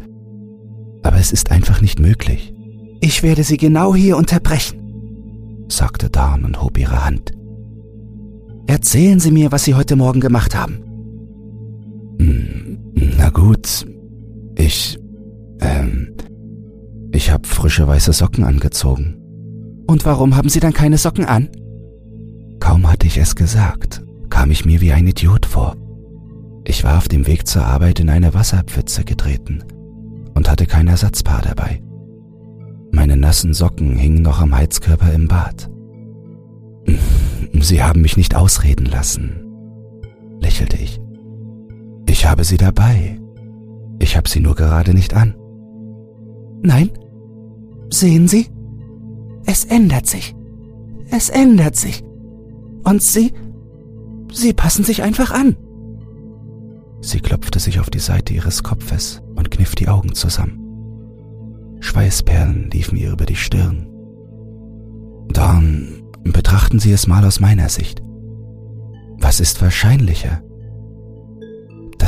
Aber 1.03 1.17
es 1.17 1.33
ist 1.33 1.51
einfach 1.51 1.81
nicht 1.81 1.99
möglich. 1.99 2.55
Ich 3.01 3.23
werde 3.23 3.43
Sie 3.43 3.57
genau 3.57 3.95
hier 3.95 4.17
unterbrechen, 4.17 5.65
sagte 5.69 6.09
Darn 6.09 6.45
und 6.45 6.63
hob 6.63 6.79
ihre 6.79 7.05
Hand. 7.05 7.33
Erzählen 8.67 9.19
Sie 9.19 9.33
mir, 9.33 9.51
was 9.51 9.65
Sie 9.65 9.75
heute 9.75 9.97
Morgen 9.97 10.21
gemacht 10.21 10.55
haben. 10.55 10.90
Na 13.17 13.31
gut, 13.31 13.87
ich, 14.57 14.99
ähm, 15.61 16.15
ich 17.13 17.31
habe 17.31 17.47
frische 17.47 17.87
weiße 17.87 18.13
Socken 18.13 18.45
angezogen. 18.45 19.17
Und 19.87 20.05
warum 20.05 20.37
haben 20.37 20.49
Sie 20.49 20.61
dann 20.61 20.73
keine 20.75 20.99
Socken 20.99 21.25
an? 21.25 21.49
Kaum 22.61 22.91
hatte 22.91 23.07
ich 23.07 23.17
es 23.17 23.35
gesagt, 23.35 24.03
kam 24.29 24.51
ich 24.51 24.65
mir 24.65 24.81
wie 24.81 24.93
ein 24.93 25.07
Idiot 25.07 25.47
vor. 25.47 25.77
Ich 26.65 26.85
war 26.85 26.99
auf 26.99 27.09
dem 27.09 27.27
Weg 27.27 27.47
zur 27.47 27.65
Arbeit 27.65 28.01
in 28.01 28.11
eine 28.11 28.35
Wasserpfütze 28.35 29.05
getreten 29.05 29.65
und 30.35 30.49
hatte 30.49 30.67
kein 30.67 30.89
Ersatzpaar 30.89 31.43
dabei. 31.43 31.83
Meine 32.93 33.17
nassen 33.17 33.55
Socken 33.55 33.97
hingen 33.97 34.23
noch 34.23 34.41
am 34.41 34.55
Heizkörper 34.55 35.13
im 35.13 35.27
Bad. 35.27 35.71
Sie 37.61 37.83
haben 37.83 38.03
mich 38.03 38.17
nicht 38.17 38.35
ausreden 38.35 38.87
lassen, 38.87 39.41
lächelte 40.41 40.77
ich. 40.77 41.00
Ich 42.21 42.27
habe 42.27 42.45
sie 42.45 42.59
dabei. 42.59 43.19
Ich 43.99 44.15
habe 44.15 44.29
sie 44.29 44.41
nur 44.41 44.55
gerade 44.55 44.93
nicht 44.93 45.15
an. 45.15 45.35
Nein, 46.61 46.91
sehen 47.89 48.29
Sie, 48.29 48.47
es 49.47 49.65
ändert 49.65 50.07
sich. 50.07 50.37
Es 51.11 51.31
ändert 51.31 51.77
sich. 51.77 52.05
Und 52.85 53.01
Sie, 53.01 53.33
Sie 54.31 54.53
passen 54.53 54.85
sich 54.85 55.03
einfach 55.03 55.31
an. 55.31 55.57
Sie 57.01 57.21
klopfte 57.21 57.59
sich 57.59 57.81
auf 57.81 57.89
die 57.89 58.01
Seite 58.01 58.35
ihres 58.35 58.63
Kopfes 58.63 59.23
und 59.35 59.51
kniff 59.51 59.75
die 59.75 59.89
Augen 59.89 60.15
zusammen. 60.15 60.59
Schweißperlen 61.81 62.69
liefen 62.71 62.99
ihr 62.99 63.13
über 63.13 63.25
die 63.25 63.37
Stirn. 63.37 63.89
Dann 65.33 66.03
betrachten 66.25 66.81
Sie 66.81 66.93
es 66.93 67.07
mal 67.07 67.25
aus 67.25 67.41
meiner 67.41 67.71
Sicht. 67.71 68.03
Was 69.17 69.41
ist 69.41 69.63
wahrscheinlicher? 69.63 70.43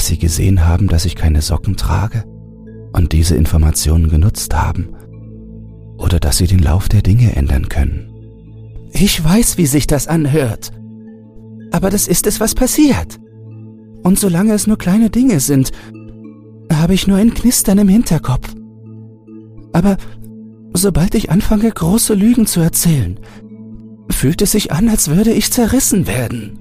Dass 0.02 0.08
Sie 0.08 0.18
gesehen 0.18 0.66
haben, 0.66 0.88
dass 0.88 1.04
ich 1.04 1.14
keine 1.14 1.42
Socken 1.42 1.76
trage 1.76 2.24
und 2.92 3.12
diese 3.12 3.36
Informationen 3.36 4.08
genutzt 4.08 4.52
haben, 4.52 4.96
oder 5.96 6.18
dass 6.18 6.38
Sie 6.38 6.48
den 6.48 6.58
Lauf 6.58 6.88
der 6.88 7.02
Dinge 7.02 7.36
ändern 7.36 7.68
können. 7.68 8.12
Ich 8.90 9.22
weiß, 9.22 9.58
wie 9.58 9.66
sich 9.66 9.86
das 9.86 10.08
anhört. 10.08 10.72
Aber 11.70 11.88
das 11.88 12.08
ist 12.08 12.26
es, 12.26 12.40
was 12.40 12.56
passiert. 12.56 13.20
Und 14.02 14.18
solange 14.18 14.54
es 14.54 14.66
nur 14.66 14.76
kleine 14.76 15.08
Dinge 15.08 15.38
sind, 15.38 15.70
habe 16.72 16.94
ich 16.94 17.06
nur 17.06 17.18
ein 17.18 17.32
Knistern 17.32 17.78
im 17.78 17.88
Hinterkopf. 17.88 18.52
Aber 19.72 19.98
sobald 20.72 21.14
ich 21.14 21.30
anfange, 21.30 21.70
große 21.70 22.14
Lügen 22.14 22.46
zu 22.46 22.58
erzählen, 22.58 23.20
fühlt 24.10 24.42
es 24.42 24.50
sich 24.50 24.72
an, 24.72 24.88
als 24.88 25.10
würde 25.10 25.30
ich 25.30 25.52
zerrissen 25.52 26.08
werden. 26.08 26.58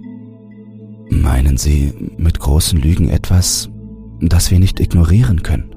Meinen 1.11 1.57
Sie 1.57 1.93
mit 2.17 2.39
großen 2.39 2.79
Lügen 2.79 3.09
etwas, 3.09 3.69
das 4.21 4.49
wir 4.49 4.59
nicht 4.59 4.79
ignorieren 4.79 5.43
können? 5.43 5.75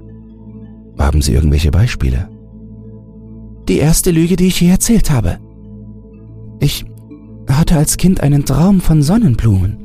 Haben 0.97 1.23
Sie 1.23 1.33
irgendwelche 1.33 1.73
Beispiele? 1.73 2.29
Die 3.69 3.79
erste 3.79 4.13
Lüge, 4.13 4.37
die 4.37 4.47
ich 4.47 4.61
je 4.61 4.69
erzählt 4.69 5.11
habe. 5.11 5.39
Ich 6.61 6.85
hatte 7.51 7.77
als 7.77 7.97
Kind 7.97 8.21
einen 8.21 8.45
Traum 8.45 8.81
von 8.81 9.03
Sonnenblumen. 9.03 9.79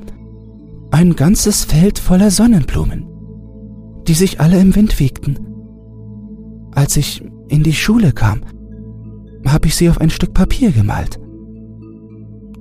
Ein 0.92 1.16
ganzes 1.16 1.66
Feld 1.66 1.98
voller 1.98 2.30
Sonnenblumen, 2.30 3.08
die 4.08 4.14
sich 4.14 4.40
alle 4.40 4.60
im 4.60 4.76
Wind 4.76 5.00
wiegten. 5.00 5.40
Als 6.74 6.96
ich 6.96 7.24
in 7.48 7.64
die 7.64 7.74
Schule 7.74 8.12
kam, 8.12 8.42
habe 9.48 9.68
ich 9.68 9.76
sie 9.76 9.90
auf 9.90 10.00
ein 10.00 10.12
Stück 10.12 10.36
Papier 10.36 10.72
gemalt. 10.72 11.20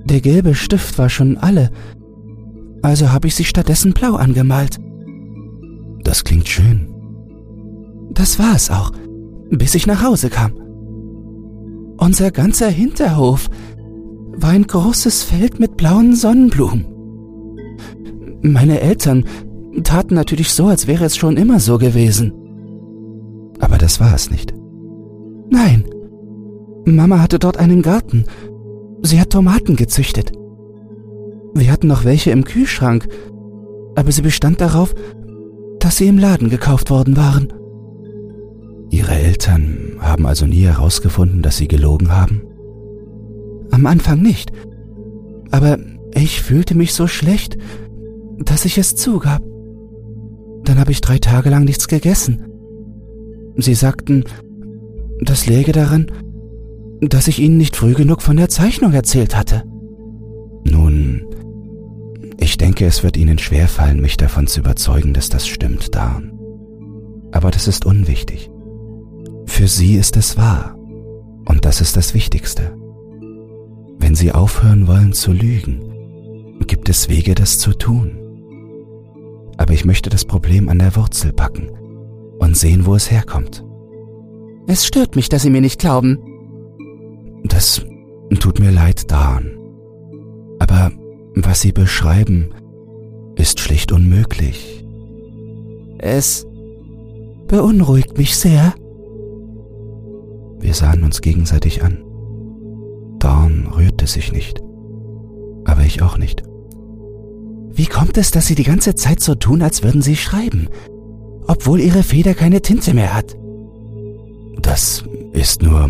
Der 0.05 0.21
gelbe 0.21 0.55
Stift 0.55 0.97
war 0.97 1.09
schon 1.09 1.37
alle, 1.37 1.69
also 2.81 3.11
habe 3.11 3.27
ich 3.27 3.35
sie 3.35 3.45
stattdessen 3.45 3.93
blau 3.93 4.15
angemalt. 4.15 4.77
Das 6.03 6.23
klingt 6.23 6.47
schön. 6.47 6.87
Das 8.11 8.39
war 8.39 8.55
es 8.55 8.69
auch, 8.71 8.91
bis 9.49 9.75
ich 9.75 9.87
nach 9.87 10.03
Hause 10.03 10.29
kam. 10.29 10.53
Unser 11.97 12.31
ganzer 12.31 12.69
Hinterhof 12.69 13.49
war 14.35 14.51
ein 14.51 14.65
großes 14.65 15.23
Feld 15.23 15.59
mit 15.59 15.77
blauen 15.77 16.15
Sonnenblumen. 16.15 16.85
Meine 18.41 18.79
Eltern 18.79 19.25
taten 19.83 20.15
natürlich 20.15 20.51
so, 20.51 20.67
als 20.67 20.87
wäre 20.87 21.05
es 21.05 21.17
schon 21.17 21.35
immer 21.35 21.59
so 21.59 21.77
gewesen. 21.77 22.33
Aber 23.59 23.77
das 23.77 23.99
war 23.99 24.15
es 24.15 24.31
nicht. 24.31 24.53
Nein. 25.49 25.83
Mama 26.85 27.19
hatte 27.19 27.37
dort 27.37 27.57
einen 27.57 27.81
Garten. 27.81 28.25
Sie 29.01 29.19
hat 29.19 29.31
Tomaten 29.31 29.75
gezüchtet. 29.75 30.31
Wir 31.53 31.71
hatten 31.71 31.87
noch 31.87 32.05
welche 32.05 32.31
im 32.31 32.43
Kühlschrank, 32.43 33.07
aber 33.95 34.11
sie 34.11 34.21
bestand 34.21 34.61
darauf, 34.61 34.93
dass 35.79 35.97
sie 35.97 36.07
im 36.07 36.17
Laden 36.17 36.49
gekauft 36.49 36.89
worden 36.89 37.17
waren. 37.17 37.53
Ihre 38.91 39.13
Eltern 39.13 39.97
haben 39.99 40.25
also 40.25 40.45
nie 40.45 40.63
herausgefunden, 40.63 41.41
dass 41.41 41.57
Sie 41.57 41.67
gelogen 41.67 42.11
haben? 42.11 42.41
Am 43.71 43.85
Anfang 43.85 44.21
nicht. 44.21 44.51
Aber 45.51 45.77
ich 46.15 46.41
fühlte 46.41 46.75
mich 46.75 46.93
so 46.93 47.07
schlecht, 47.07 47.57
dass 48.39 48.65
ich 48.65 48.77
es 48.77 48.95
zugab. 48.95 49.43
Dann 50.63 50.79
habe 50.79 50.91
ich 50.91 51.01
drei 51.01 51.19
Tage 51.19 51.49
lang 51.49 51.65
nichts 51.65 51.87
gegessen. 51.87 52.45
Sie 53.57 53.75
sagten, 53.75 54.23
das 55.21 55.45
läge 55.45 55.71
daran, 55.71 56.07
dass 57.01 57.27
ich 57.27 57.39
Ihnen 57.39 57.57
nicht 57.57 57.75
früh 57.75 57.93
genug 57.93 58.21
von 58.21 58.37
der 58.37 58.49
Zeichnung 58.49 58.93
erzählt 58.93 59.35
hatte. 59.35 59.63
Nun, 60.63 61.25
ich 62.39 62.57
denke, 62.57 62.85
es 62.85 63.03
wird 63.03 63.17
Ihnen 63.17 63.37
schwerfallen, 63.37 64.01
mich 64.01 64.15
davon 64.15 64.47
zu 64.47 64.61
überzeugen, 64.61 65.13
dass 65.13 65.29
das 65.29 65.47
stimmt, 65.47 65.93
Dan. 65.93 66.39
Aber 67.31 67.51
das 67.51 67.67
ist 67.67 67.85
unwichtig. 67.85 68.49
Für 69.45 69.67
Sie 69.67 69.95
ist 69.95 70.15
es 70.15 70.37
wahr. 70.37 70.75
Und 71.45 71.65
das 71.65 71.81
ist 71.81 71.97
das 71.97 72.13
Wichtigste. 72.13 72.75
Wenn 73.97 74.15
Sie 74.15 74.31
aufhören 74.31 74.87
wollen 74.87 75.13
zu 75.13 75.33
lügen, 75.33 75.81
gibt 76.65 76.87
es 76.87 77.09
Wege, 77.09 77.35
das 77.35 77.59
zu 77.59 77.73
tun. 77.73 78.17
Aber 79.57 79.73
ich 79.73 79.83
möchte 79.83 80.09
das 80.09 80.23
Problem 80.23 80.69
an 80.69 80.79
der 80.79 80.95
Wurzel 80.95 81.33
packen 81.33 81.69
und 82.39 82.55
sehen, 82.55 82.85
wo 82.85 82.95
es 82.95 83.11
herkommt. 83.11 83.65
Es 84.67 84.85
stört 84.85 85.15
mich, 85.15 85.27
dass 85.27 85.41
Sie 85.41 85.49
mir 85.49 85.61
nicht 85.61 85.79
glauben. 85.79 86.19
Das 87.43 87.83
tut 88.39 88.59
mir 88.59 88.71
leid, 88.71 89.11
Dan. 89.11 89.57
Aber 90.59 90.91
was 91.45 91.61
Sie 91.61 91.71
beschreiben, 91.71 92.49
ist 93.35 93.59
schlicht 93.59 93.91
unmöglich. 93.91 94.85
Es 95.97 96.45
beunruhigt 97.47 98.17
mich 98.17 98.35
sehr. 98.37 98.73
Wir 100.59 100.73
sahen 100.73 101.03
uns 101.03 101.21
gegenseitig 101.21 101.83
an. 101.83 102.03
Dawn 103.19 103.67
rührte 103.75 104.07
sich 104.07 104.31
nicht, 104.31 104.61
aber 105.65 105.81
ich 105.81 106.01
auch 106.01 106.17
nicht. 106.17 106.43
Wie 107.71 107.85
kommt 107.85 108.17
es, 108.17 108.31
dass 108.31 108.47
Sie 108.47 108.55
die 108.55 108.63
ganze 108.63 108.95
Zeit 108.95 109.19
so 109.19 109.35
tun, 109.35 109.61
als 109.61 109.83
würden 109.83 110.01
Sie 110.01 110.15
schreiben, 110.15 110.67
obwohl 111.47 111.79
Ihre 111.79 112.03
Feder 112.03 112.33
keine 112.33 112.61
Tinte 112.61 112.93
mehr 112.93 113.13
hat? 113.13 113.35
Das 114.61 115.03
ist 115.33 115.61
nur, 115.61 115.89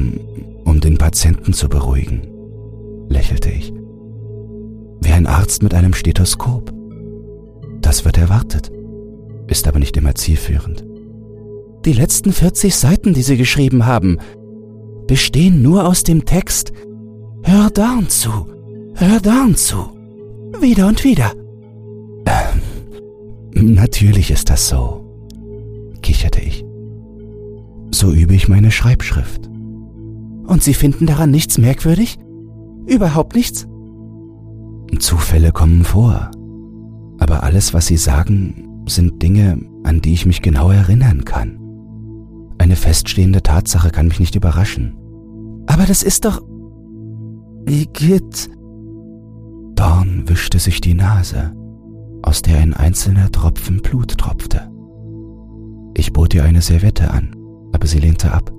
um 0.65 0.79
den 0.79 0.97
Patienten 0.97 1.53
zu 1.53 1.67
beruhigen, 1.67 2.27
lächelte 3.09 3.49
ich. 3.49 3.73
Wie 5.01 5.11
ein 5.11 5.27
Arzt 5.27 5.63
mit 5.63 5.73
einem 5.73 5.93
Stethoskop. 5.93 6.73
Das 7.81 8.05
wird 8.05 8.17
erwartet, 8.17 8.71
ist 9.47 9.67
aber 9.67 9.79
nicht 9.79 9.95
immer 9.97 10.15
zielführend. 10.15 10.85
Die 11.85 11.93
letzten 11.93 12.33
40 12.33 12.75
Seiten, 12.75 13.13
die 13.13 13.21
Sie 13.21 13.37
geschrieben 13.37 13.85
haben, 13.85 14.17
bestehen 15.07 15.61
nur 15.61 15.87
aus 15.87 16.03
dem 16.03 16.25
Text 16.25 16.73
Hör 17.43 17.69
down 17.69 18.09
zu, 18.09 18.29
hör 18.95 19.19
down 19.19 19.55
zu. 19.55 19.77
Wieder 20.59 20.87
und 20.87 21.03
wieder. 21.03 21.31
Ähm, 22.25 23.73
natürlich 23.73 24.29
ist 24.29 24.49
das 24.49 24.67
so, 24.67 25.05
kicherte 26.01 26.41
ich. 26.41 26.65
So 27.91 28.11
übe 28.11 28.35
ich 28.35 28.49
meine 28.49 28.71
Schreibschrift. 28.71 29.47
Und 29.47 30.63
Sie 30.63 30.73
finden 30.73 31.05
daran 31.05 31.31
nichts 31.31 31.57
merkwürdig? 31.57 32.17
Überhaupt 32.85 33.35
nichts? 33.35 33.67
Zufälle 34.97 35.51
kommen 35.51 35.83
vor. 35.83 36.31
Aber 37.19 37.43
alles, 37.43 37.73
was 37.73 37.85
Sie 37.85 37.97
sagen, 37.97 38.83
sind 38.87 39.21
Dinge, 39.21 39.59
an 39.83 40.01
die 40.01 40.13
ich 40.13 40.25
mich 40.25 40.41
genau 40.41 40.71
erinnern 40.71 41.25
kann. 41.25 41.59
Eine 42.57 42.75
feststehende 42.75 43.43
Tatsache 43.43 43.91
kann 43.91 44.07
mich 44.07 44.19
nicht 44.19 44.35
überraschen. 44.35 44.97
Aber 45.67 45.85
das 45.85 46.01
ist 46.01 46.25
doch... 46.25 46.41
Igitt. 47.67 48.49
Dorn 49.75 50.23
wischte 50.27 50.59
sich 50.59 50.81
die 50.81 50.95
Nase, 50.95 51.53
aus 52.23 52.41
der 52.41 52.57
ein 52.59 52.73
einzelner 52.73 53.31
Tropfen 53.31 53.81
Blut 53.81 54.17
tropfte. 54.17 54.69
Ich 55.95 56.11
bot 56.13 56.33
ihr 56.33 56.43
eine 56.43 56.61
Serviette 56.61 57.11
an, 57.11 57.35
aber 57.73 57.85
sie 57.85 57.99
lehnte 57.99 58.31
ab. 58.33 58.51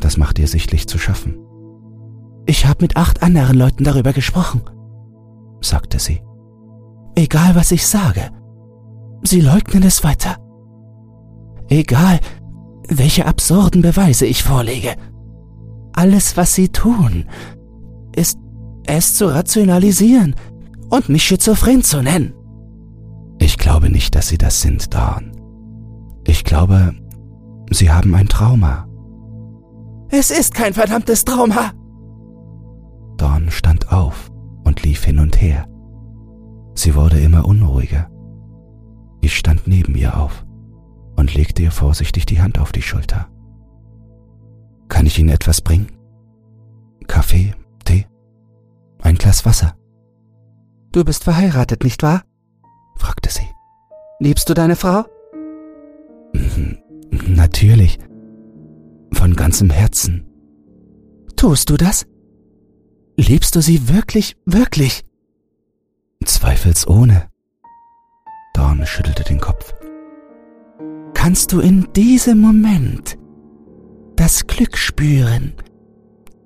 Das 0.00 0.16
macht 0.16 0.38
ihr 0.38 0.48
sichtlich 0.48 0.86
zu 0.88 0.98
schaffen. 0.98 1.38
Ich 2.46 2.66
habe 2.66 2.82
mit 2.82 2.96
acht 2.96 3.22
anderen 3.22 3.56
Leuten 3.56 3.84
darüber 3.84 4.12
gesprochen, 4.12 4.62
sagte 5.64 5.98
sie. 5.98 6.22
Egal, 7.14 7.54
was 7.54 7.72
ich 7.72 7.86
sage, 7.86 8.30
sie 9.22 9.40
leugnen 9.40 9.82
es 9.82 10.02
weiter. 10.02 10.36
Egal, 11.68 12.20
welche 12.88 13.26
absurden 13.26 13.82
Beweise 13.82 14.26
ich 14.26 14.42
vorlege. 14.42 14.94
Alles, 15.94 16.36
was 16.36 16.54
sie 16.54 16.68
tun, 16.68 17.26
ist 18.14 18.38
es 18.86 19.14
zu 19.14 19.26
rationalisieren 19.26 20.34
und 20.90 21.08
mich 21.08 21.24
schizophren 21.24 21.82
zu 21.82 22.02
nennen. 22.02 22.34
Ich 23.38 23.58
glaube 23.58 23.90
nicht, 23.90 24.14
dass 24.14 24.28
Sie 24.28 24.38
das 24.38 24.60
sind, 24.60 24.94
Dawn. 24.94 25.32
Ich 26.26 26.44
glaube, 26.44 26.94
Sie 27.70 27.90
haben 27.90 28.14
ein 28.14 28.28
Trauma. 28.28 28.86
Es 30.10 30.30
ist 30.30 30.54
kein 30.54 30.74
verdammtes 30.74 31.24
Trauma. 31.24 31.72
Dawn 33.16 33.50
stand 33.50 33.90
auf 33.90 34.31
und 34.72 34.82
lief 34.84 35.04
hin 35.04 35.18
und 35.18 35.38
her. 35.38 35.68
Sie 36.74 36.94
wurde 36.94 37.20
immer 37.20 37.44
unruhiger. 37.44 38.10
Ich 39.20 39.36
stand 39.36 39.66
neben 39.66 39.94
ihr 39.94 40.16
auf 40.16 40.46
und 41.14 41.34
legte 41.34 41.60
ihr 41.62 41.70
vorsichtig 41.70 42.24
die 42.24 42.40
Hand 42.40 42.58
auf 42.58 42.72
die 42.72 42.80
Schulter. 42.80 43.28
Kann 44.88 45.04
ich 45.04 45.18
Ihnen 45.18 45.28
etwas 45.28 45.60
bringen? 45.60 45.88
Kaffee, 47.06 47.54
Tee, 47.84 48.06
ein 49.02 49.16
Glas 49.16 49.44
Wasser. 49.44 49.74
Du 50.90 51.04
bist 51.04 51.24
verheiratet, 51.24 51.84
nicht 51.84 52.02
wahr? 52.02 52.22
fragte 52.96 53.28
sie. 53.28 53.46
Liebst 54.20 54.48
du 54.48 54.54
deine 54.54 54.76
Frau? 54.76 55.04
Mhm, 56.32 56.78
natürlich. 57.28 57.98
Von 59.12 59.36
ganzem 59.36 59.68
Herzen. 59.68 60.24
Tust 61.36 61.68
du 61.68 61.76
das? 61.76 62.06
Liebst 63.28 63.54
du 63.54 63.60
sie 63.60 63.88
wirklich, 63.88 64.36
wirklich? 64.46 65.04
Zweifelsohne. 66.24 67.28
Dorn 68.52 68.84
schüttelte 68.84 69.22
den 69.22 69.38
Kopf. 69.38 69.72
Kannst 71.14 71.52
du 71.52 71.60
in 71.60 71.92
diesem 71.92 72.40
Moment 72.40 73.16
das 74.16 74.48
Glück 74.48 74.76
spüren, 74.76 75.54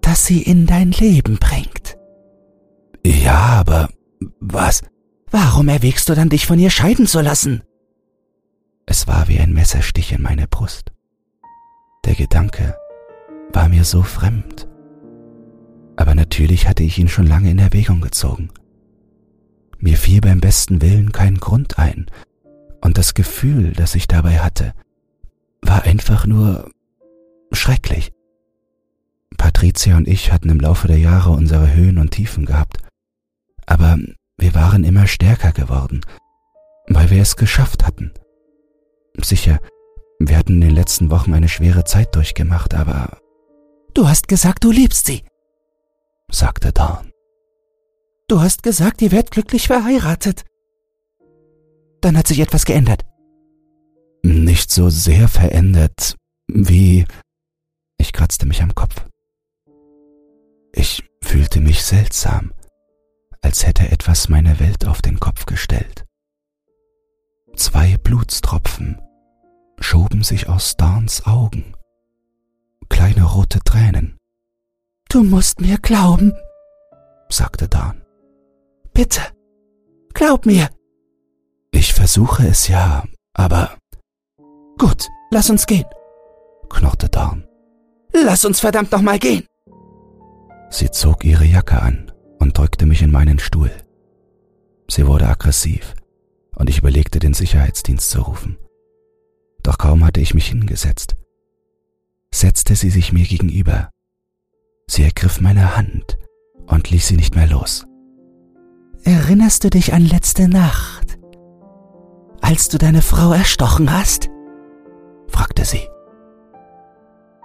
das 0.02 0.26
sie 0.26 0.42
in 0.42 0.66
dein 0.66 0.90
Leben 0.90 1.38
bringt? 1.38 1.96
Ja, 3.04 3.38
aber 3.38 3.88
was? 4.40 4.82
Warum 5.30 5.68
erwägst 5.68 6.10
du 6.10 6.14
dann, 6.14 6.28
dich 6.28 6.46
von 6.46 6.58
ihr 6.58 6.70
scheiden 6.70 7.06
zu 7.06 7.22
lassen? 7.22 7.62
Es 8.84 9.08
war 9.08 9.28
wie 9.28 9.40
ein 9.40 9.54
Messerstich 9.54 10.12
in 10.12 10.20
meine 10.20 10.46
Brust. 10.46 10.92
Der 12.04 12.14
Gedanke 12.14 12.76
war 13.52 13.68
mir 13.70 13.84
so 13.84 14.02
fremd. 14.02 14.65
Aber 15.96 16.14
natürlich 16.14 16.68
hatte 16.68 16.82
ich 16.82 16.98
ihn 16.98 17.08
schon 17.08 17.26
lange 17.26 17.50
in 17.50 17.58
Erwägung 17.58 18.00
gezogen. 18.00 18.50
Mir 19.78 19.96
fiel 19.96 20.20
beim 20.20 20.40
besten 20.40 20.80
Willen 20.82 21.12
kein 21.12 21.36
Grund 21.36 21.78
ein, 21.78 22.06
und 22.80 22.98
das 22.98 23.14
Gefühl, 23.14 23.72
das 23.72 23.94
ich 23.94 24.06
dabei 24.06 24.38
hatte, 24.38 24.72
war 25.60 25.82
einfach 25.82 26.26
nur 26.26 26.70
schrecklich. 27.52 28.12
Patricia 29.36 29.96
und 29.96 30.06
ich 30.06 30.32
hatten 30.32 30.50
im 30.50 30.60
Laufe 30.60 30.86
der 30.86 30.98
Jahre 30.98 31.30
unsere 31.30 31.74
Höhen 31.74 31.98
und 31.98 32.12
Tiefen 32.12 32.46
gehabt, 32.46 32.78
aber 33.66 33.98
wir 34.38 34.54
waren 34.54 34.84
immer 34.84 35.06
stärker 35.06 35.52
geworden, 35.52 36.02
weil 36.88 37.10
wir 37.10 37.20
es 37.20 37.36
geschafft 37.36 37.84
hatten. 37.84 38.12
Sicher, 39.20 39.58
wir 40.20 40.36
hatten 40.36 40.54
in 40.54 40.60
den 40.60 40.74
letzten 40.74 41.10
Wochen 41.10 41.34
eine 41.34 41.48
schwere 41.48 41.84
Zeit 41.84 42.14
durchgemacht, 42.14 42.74
aber... 42.74 43.18
Du 43.94 44.08
hast 44.08 44.28
gesagt, 44.28 44.62
du 44.62 44.70
liebst 44.70 45.06
sie, 45.06 45.22
sagte 46.30 46.72
Dawn. 46.72 47.12
Du 48.28 48.40
hast 48.40 48.62
gesagt, 48.62 49.02
ihr 49.02 49.12
werdet 49.12 49.30
glücklich 49.30 49.68
verheiratet. 49.68 50.44
Dann 52.00 52.16
hat 52.16 52.26
sich 52.26 52.40
etwas 52.40 52.64
geändert. 52.64 53.04
Nicht 54.22 54.70
so 54.70 54.90
sehr 54.90 55.28
verändert, 55.28 56.16
wie... 56.48 57.06
Ich 57.98 58.12
kratzte 58.12 58.46
mich 58.46 58.62
am 58.62 58.74
Kopf. 58.74 59.06
Ich 60.72 61.02
fühlte 61.22 61.60
mich 61.60 61.82
seltsam, 61.84 62.52
als 63.40 63.66
hätte 63.66 63.90
etwas 63.90 64.28
meine 64.28 64.60
Welt 64.60 64.86
auf 64.86 65.00
den 65.00 65.18
Kopf 65.20 65.46
gestellt. 65.46 66.04
Zwei 67.54 67.96
Blutstropfen 67.96 69.00
schoben 69.80 70.22
sich 70.22 70.48
aus 70.48 70.76
Dawns 70.76 71.24
Augen. 71.24 71.74
Kleine 72.88 73.24
rote 73.24 73.60
Tränen. 73.60 74.15
Du 75.08 75.22
musst 75.22 75.60
mir 75.60 75.78
glauben, 75.78 76.32
sagte 77.28 77.68
Dawn. 77.68 78.02
Bitte, 78.92 79.20
glaub 80.14 80.46
mir. 80.46 80.68
Ich 81.70 81.94
versuche 81.94 82.46
es 82.46 82.68
ja, 82.68 83.04
aber. 83.34 83.76
Gut, 84.78 85.08
lass 85.30 85.48
uns 85.50 85.66
gehen, 85.66 85.86
knurrte 86.68 87.08
Dawn. 87.08 87.46
Lass 88.12 88.44
uns 88.44 88.60
verdammt 88.60 88.92
nochmal 88.92 89.18
gehen. 89.18 89.46
Sie 90.70 90.90
zog 90.90 91.24
ihre 91.24 91.44
Jacke 91.44 91.80
an 91.80 92.12
und 92.38 92.58
drückte 92.58 92.86
mich 92.86 93.02
in 93.02 93.10
meinen 93.10 93.38
Stuhl. 93.38 93.70
Sie 94.88 95.06
wurde 95.06 95.28
aggressiv 95.28 95.94
und 96.56 96.68
ich 96.70 96.78
überlegte, 96.78 97.18
den 97.18 97.34
Sicherheitsdienst 97.34 98.10
zu 98.10 98.22
rufen. 98.22 98.58
Doch 99.62 99.78
kaum 99.78 100.04
hatte 100.04 100.20
ich 100.20 100.34
mich 100.34 100.48
hingesetzt, 100.48 101.16
setzte 102.32 102.74
sie 102.76 102.90
sich 102.90 103.12
mir 103.12 103.24
gegenüber. 103.26 103.90
Sie 104.88 105.02
ergriff 105.02 105.40
meine 105.40 105.76
Hand 105.76 106.18
und 106.66 106.90
ließ 106.90 107.08
sie 107.08 107.16
nicht 107.16 107.34
mehr 107.34 107.48
los. 107.48 107.86
Erinnerst 109.04 109.64
du 109.64 109.70
dich 109.70 109.92
an 109.92 110.04
letzte 110.04 110.48
Nacht, 110.48 111.18
als 112.40 112.68
du 112.68 112.78
deine 112.78 113.02
Frau 113.02 113.32
erstochen 113.32 113.92
hast? 113.92 114.30
fragte 115.28 115.64
sie. 115.64 115.86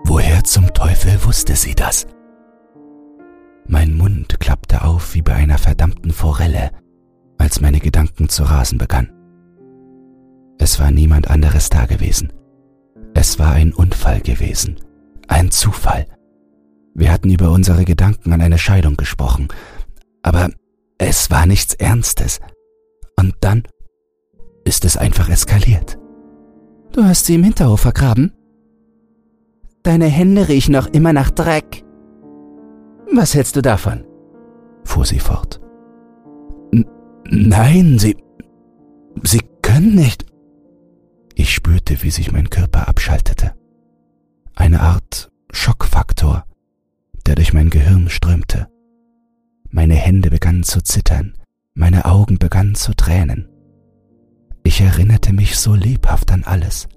Woher 0.04 0.44
zum 0.44 0.74
Teufel 0.74 1.24
wusste 1.26 1.56
sie 1.56 1.76
das? 1.76 2.08
Mein 3.68 3.96
Mund 3.96 4.40
klappte 4.40 4.84
auf 4.84 5.14
wie 5.14 5.22
bei 5.22 5.34
einer 5.34 5.58
verdammten 5.58 6.12
Forelle, 6.12 6.72
als 7.38 7.62
meine 7.62 7.80
Gedanken 7.80 8.30
zu 8.30 8.44
rasen 8.44 8.78
begannen. 8.78 9.12
Es 10.58 10.80
war 10.80 10.92
niemand 10.92 11.30
anderes 11.30 11.70
da 11.70 11.86
gewesen. 11.86 12.32
Es 13.14 13.40
war 13.40 13.54
ein 13.54 13.74
Unfall 13.74 14.22
gewesen, 14.22 14.80
ein 15.28 15.52
Zufall. 15.52 16.06
Wir 16.94 17.12
hatten 17.12 17.30
über 17.30 17.52
unsere 17.52 17.86
Gedanken 17.86 18.34
an 18.34 18.42
eine 18.42 18.58
Scheidung 18.58 18.98
gesprochen, 18.98 19.48
aber 20.24 20.50
es 20.98 21.32
war 21.32 21.46
nichts 21.46 21.74
Ernstes. 21.74 22.40
Und 23.18 23.36
dann 23.42 23.64
ist 24.66 24.86
es 24.86 24.98
einfach 24.98 25.30
eskaliert. 25.30 25.98
Du 26.92 27.04
hast 27.04 27.26
sie 27.26 27.36
im 27.36 27.44
Hinterhof 27.44 27.82
vergraben? 27.82 28.34
Deine 29.84 30.06
Hände 30.06 30.48
riechen 30.48 30.74
noch 30.74 30.88
immer 30.88 31.14
nach 31.14 31.32
Dreck. 31.32 31.84
Was 33.14 33.34
hältst 33.34 33.56
du 33.56 33.62
davon? 33.62 34.06
fuhr 34.84 35.06
sie 35.06 35.20
fort. 35.20 35.60
N 36.72 36.86
nein, 37.26 37.98
Sie. 38.00 38.18
Sie 39.24 39.42
können 39.62 39.96
nicht. 39.96 40.26
Ich 41.36 41.54
spürte, 41.54 42.02
wie 42.04 42.12
sich 42.12 42.32
mein 42.32 42.50
Körper 42.50 42.88
abschaltete. 42.88 43.54
Eine 44.56 44.82
Art 44.82 45.32
Schockfaktor, 45.52 46.46
der 47.32 47.38
durch 47.38 47.54
mein 47.54 47.70
Gehirn 47.70 48.10
strömte. 48.10 48.68
Meine 49.70 49.94
Hände 49.94 50.30
begannen 50.30 50.64
zu 50.64 50.82
zittern, 50.82 51.34
meine 51.74 52.04
Augen 52.04 52.38
begannen 52.38 52.76
zu 52.76 52.94
tränen. 52.94 53.48
Ich 54.64 54.82
erinnerte 54.82 55.32
mich 55.32 55.58
so 55.58 55.74
lebhaft 55.74 56.30
an 56.34 56.44
alles. 56.44 56.90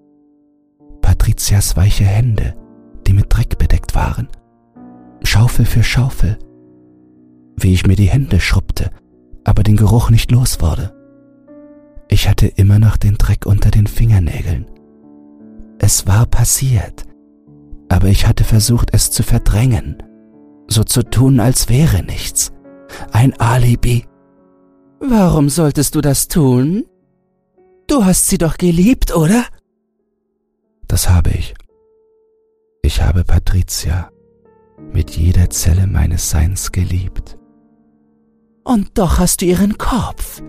Patrizias 1.02 1.76
weiche 1.76 2.02
Hände, 2.02 2.56
die 3.06 3.12
mit 3.12 3.26
Dreck 3.28 3.58
bedeckt 3.58 3.94
waren. 3.94 4.26
Schaufel 5.22 5.66
für 5.66 5.84
Schaufel. 5.84 6.36
Wie 7.56 7.72
ich 7.72 7.86
mir 7.86 7.94
die 7.94 8.10
Hände 8.10 8.40
schrubbte, 8.40 8.90
aber 9.44 9.62
den 9.62 9.76
Geruch 9.76 10.10
nicht 10.10 10.32
los 10.32 10.60
wurde. 10.60 10.92
Ich 12.08 12.28
hatte 12.28 12.48
immer 12.48 12.80
noch 12.80 12.96
den 12.96 13.18
Dreck 13.18 13.46
unter 13.46 13.70
den 13.70 13.86
Fingernägeln. 13.86 14.66
Es 15.78 16.08
war 16.08 16.26
passiert, 16.26 17.04
aber 17.88 18.08
ich 18.08 18.26
hatte 18.26 18.42
versucht, 18.42 18.88
es 18.92 19.12
zu 19.12 19.22
verdrängen, 19.22 19.98
so 20.68 20.84
zu 20.84 21.02
tun, 21.02 21.40
als 21.40 21.68
wäre 21.68 22.02
nichts. 22.02 22.52
Ein 23.12 23.38
Alibi. 23.40 24.06
Warum 25.00 25.48
solltest 25.48 25.94
du 25.94 26.00
das 26.00 26.28
tun? 26.28 26.84
Du 27.86 28.04
hast 28.04 28.28
sie 28.28 28.38
doch 28.38 28.56
geliebt, 28.56 29.14
oder? 29.14 29.44
Das 30.86 31.08
habe 31.08 31.30
ich. 31.30 31.54
Ich 32.82 33.02
habe 33.02 33.24
Patricia 33.24 34.10
mit 34.92 35.10
jeder 35.10 35.50
Zelle 35.50 35.86
meines 35.86 36.30
Seins 36.30 36.72
geliebt. 36.72 37.38
Und 38.64 38.98
doch 38.98 39.18
hast 39.18 39.42
du 39.42 39.46
ihren 39.46 39.76
Kopf 39.78 40.42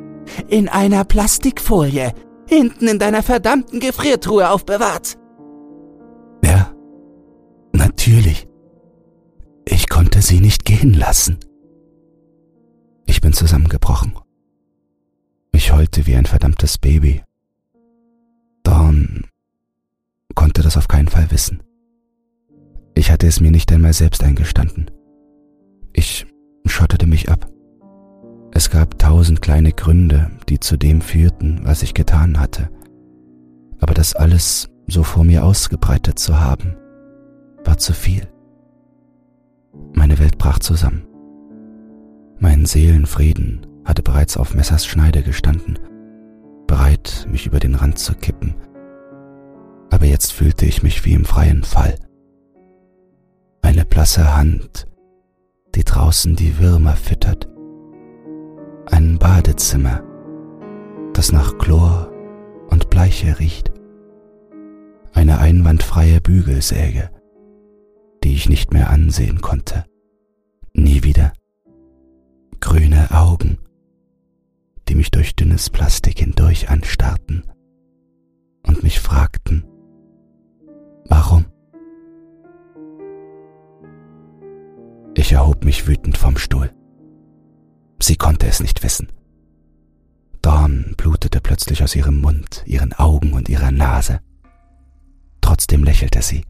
in 0.47 0.69
einer 0.69 1.04
Plastikfolie 1.04 2.13
hinten 2.47 2.88
in 2.88 2.99
deiner 2.99 3.23
verdammten 3.23 3.80
Gefriertruhe 3.80 4.49
aufbewahrt. 4.49 5.17
Ja, 6.43 6.71
natürlich. 7.73 8.47
Konnte 9.95 10.21
sie 10.21 10.41
nicht 10.41 10.65
gehen 10.65 10.93
lassen. 10.93 11.38
Ich 13.05 13.21
bin 13.21 13.31
zusammengebrochen. 13.31 14.12
Ich 15.53 15.71
heulte 15.71 16.05
wie 16.05 16.17
ein 16.17 16.25
verdammtes 16.25 16.77
Baby. 16.77 17.23
Dawn 18.63 19.23
konnte 20.36 20.63
das 20.63 20.75
auf 20.75 20.89
keinen 20.89 21.08
Fall 21.08 21.31
wissen. 21.31 21.63
Ich 22.93 23.10
hatte 23.10 23.25
es 23.25 23.39
mir 23.39 23.51
nicht 23.51 23.71
einmal 23.71 23.93
selbst 23.93 24.21
eingestanden. 24.21 24.91
Ich 25.93 26.27
schottete 26.65 27.08
mich 27.08 27.31
ab. 27.31 27.49
Es 28.51 28.69
gab 28.69 28.99
tausend 28.99 29.41
kleine 29.41 29.71
Gründe, 29.71 30.29
die 30.49 30.60
zu 30.60 30.75
dem 30.75 30.99
führten, 30.99 31.62
was 31.63 31.84
ich 31.84 31.93
getan 31.93 32.38
hatte. 32.38 32.69
Aber 33.79 33.93
das 33.93 34.13
alles 34.13 34.67
so 34.88 35.03
vor 35.03 35.23
mir 35.23 35.45
ausgebreitet 35.45 36.19
zu 36.19 36.38
haben, 36.38 36.75
war 37.63 37.77
zu 37.77 37.93
viel. 37.93 38.27
Meine 39.94 40.20
Welt 40.20 40.38
brach 40.38 40.60
zusammen. 40.60 41.08
Mein 42.40 42.66
Seelenfrieden 42.66 43.66
hatte 43.86 44.04
bereits 44.04 44.38
auf 44.38 44.54
Messers 44.54 44.86
Schneide 44.86 45.24
gestanden, 45.24 45.80
bereit, 46.68 47.28
mich 47.30 47.46
über 47.46 47.60
den 47.60 47.76
Rand 47.76 48.00
zu 48.00 48.14
kippen. 48.16 48.56
Aber 49.90 50.06
jetzt 50.06 50.34
fühlte 50.34 50.66
ich 50.66 50.84
mich 50.84 51.06
wie 51.06 51.14
im 51.14 51.26
freien 51.26 51.64
Fall. 51.64 51.96
Eine 53.62 53.86
blasse 53.86 54.36
Hand, 54.36 54.88
die 55.76 55.84
draußen 55.84 56.36
die 56.36 56.60
Würmer 56.60 56.96
füttert 56.96 57.48
ein 58.88 59.18
Badezimmer, 59.18 60.04
das 61.14 61.32
nach 61.32 61.58
Chlor 61.58 62.12
und 62.70 62.90
Bleiche 62.90 63.40
riecht, 63.40 63.72
eine 65.14 65.40
einwandfreie 65.40 66.22
Bügelsäge, 66.22 67.10
die 68.26 68.34
ich 68.34 68.50
nicht 68.50 68.74
mehr 68.74 68.90
ansehen 68.90 69.40
konnte, 69.40 69.86
nie 70.74 71.04
wieder, 71.04 71.32
grüne 72.60 73.12
Augen, 73.12 73.60
die 74.90 74.96
mich 74.96 75.12
durch 75.12 75.36
dünnes 75.36 75.70
Plastik 75.70 76.18
hindurch 76.18 76.68
anstarrten 76.68 77.44
und 78.66 78.82
mich 78.82 79.00
fragten, 79.00 79.64
warum? 81.08 81.46
Ich 85.14 85.32
erhob 85.32 85.64
mich 85.64 85.86
wütend 85.86 86.18
vom 86.18 86.36
Stuhl. 86.40 86.74
Sie 88.00 88.16
konnte 88.16 88.48
es 88.48 88.60
nicht 88.60 88.82
wissen. 88.82 89.08
Dorn 90.42 90.96
blutete 90.98 91.42
plötzlich 91.42 91.84
aus 91.84 91.96
ihrem 91.96 92.22
Mund, 92.22 92.64
ihren 92.66 92.94
Augen 92.94 93.34
und 93.34 93.50
ihrer 93.50 93.70
Nase. 93.70 94.20
Trotzdem 95.42 95.84
lächelte 95.84 96.24
sie. 96.24 96.44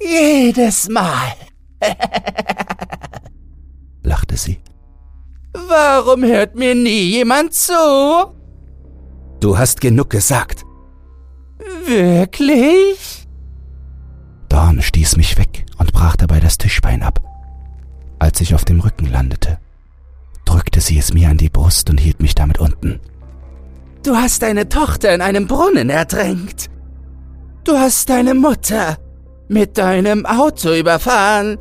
Jedes 0.00 0.88
Mal, 0.88 1.34
lachte 4.02 4.36
sie. 4.36 4.60
Warum 5.52 6.22
hört 6.24 6.54
mir 6.54 6.74
nie 6.74 7.10
jemand 7.10 7.54
zu? 7.54 7.72
Du 9.40 9.56
hast 9.56 9.80
genug 9.80 10.10
gesagt. 10.10 10.64
Wirklich? 11.86 13.26
Dorn 14.48 14.82
stieß 14.82 15.16
mich 15.16 15.38
weg 15.38 15.66
und 15.78 15.92
brach 15.92 16.16
dabei 16.16 16.40
das 16.40 16.58
Tischbein 16.58 17.02
ab. 17.02 17.20
Als 18.18 18.40
ich 18.40 18.54
auf 18.54 18.64
dem 18.64 18.80
Rücken 18.80 19.06
landete, 19.06 19.58
drückte 20.44 20.80
sie 20.80 20.98
es 20.98 21.12
mir 21.12 21.28
an 21.28 21.36
die 21.36 21.50
Brust 21.50 21.90
und 21.90 21.98
hielt 21.98 22.20
mich 22.20 22.34
damit 22.34 22.58
unten. 22.58 23.00
Du 24.02 24.16
hast 24.16 24.42
deine 24.42 24.68
Tochter 24.68 25.14
in 25.14 25.20
einem 25.20 25.46
Brunnen 25.46 25.90
ertränkt. 25.90 26.70
Du 27.64 27.76
hast 27.76 28.08
deine 28.08 28.34
Mutter 28.34 28.98
mit 29.48 29.78
deinem 29.78 30.26
Auto 30.26 30.72
überfahren. 30.72 31.58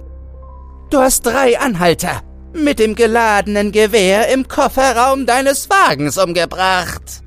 Du 0.90 1.00
hast 1.00 1.26
drei 1.26 1.60
Anhalter 1.60 2.22
mit 2.54 2.80
dem 2.80 2.96
geladenen 2.96 3.72
Gewehr 3.72 4.32
im 4.34 4.48
Kofferraum 4.48 5.26
deines 5.26 5.70
Wagens 5.70 6.18
umgebracht. 6.18 7.22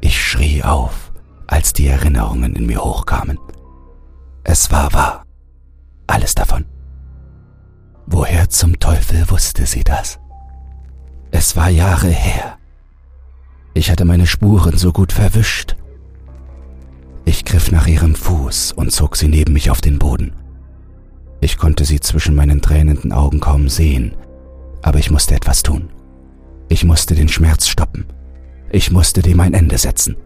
Ich 0.00 0.20
schrie 0.20 0.62
auf, 0.62 1.12
als 1.46 1.72
die 1.72 1.88
Erinnerungen 1.88 2.54
in 2.54 2.66
mir 2.66 2.82
hochkamen. 2.82 3.38
Es 4.44 4.70
war 4.70 4.92
wahr. 4.92 5.24
Alles 6.06 6.34
davon. 6.34 6.64
Woher 8.06 8.48
zum 8.48 8.78
Teufel 8.78 9.30
wusste 9.30 9.66
sie 9.66 9.84
das? 9.84 10.18
Es 11.30 11.56
war 11.56 11.68
Jahre 11.68 12.08
her. 12.08 12.58
Ich 13.74 13.90
hatte 13.90 14.04
meine 14.04 14.26
Spuren 14.26 14.76
so 14.76 14.92
gut 14.92 15.12
verwischt. 15.12 15.76
Ich 17.32 17.46
griff 17.46 17.72
nach 17.72 17.86
ihrem 17.86 18.14
Fuß 18.14 18.72
und 18.72 18.92
zog 18.92 19.16
sie 19.16 19.26
neben 19.26 19.54
mich 19.54 19.70
auf 19.70 19.80
den 19.80 19.98
Boden. 19.98 20.34
Ich 21.40 21.56
konnte 21.56 21.86
sie 21.86 21.98
zwischen 21.98 22.34
meinen 22.34 22.60
tränenden 22.60 23.10
Augen 23.10 23.40
kaum 23.40 23.70
sehen, 23.70 24.14
aber 24.82 24.98
ich 24.98 25.10
musste 25.10 25.34
etwas 25.34 25.62
tun. 25.62 25.88
Ich 26.68 26.84
musste 26.84 27.14
den 27.14 27.30
Schmerz 27.30 27.68
stoppen. 27.68 28.04
Ich 28.70 28.90
musste 28.90 29.22
dem 29.22 29.40
ein 29.40 29.54
Ende 29.54 29.78
setzen. 29.78 30.18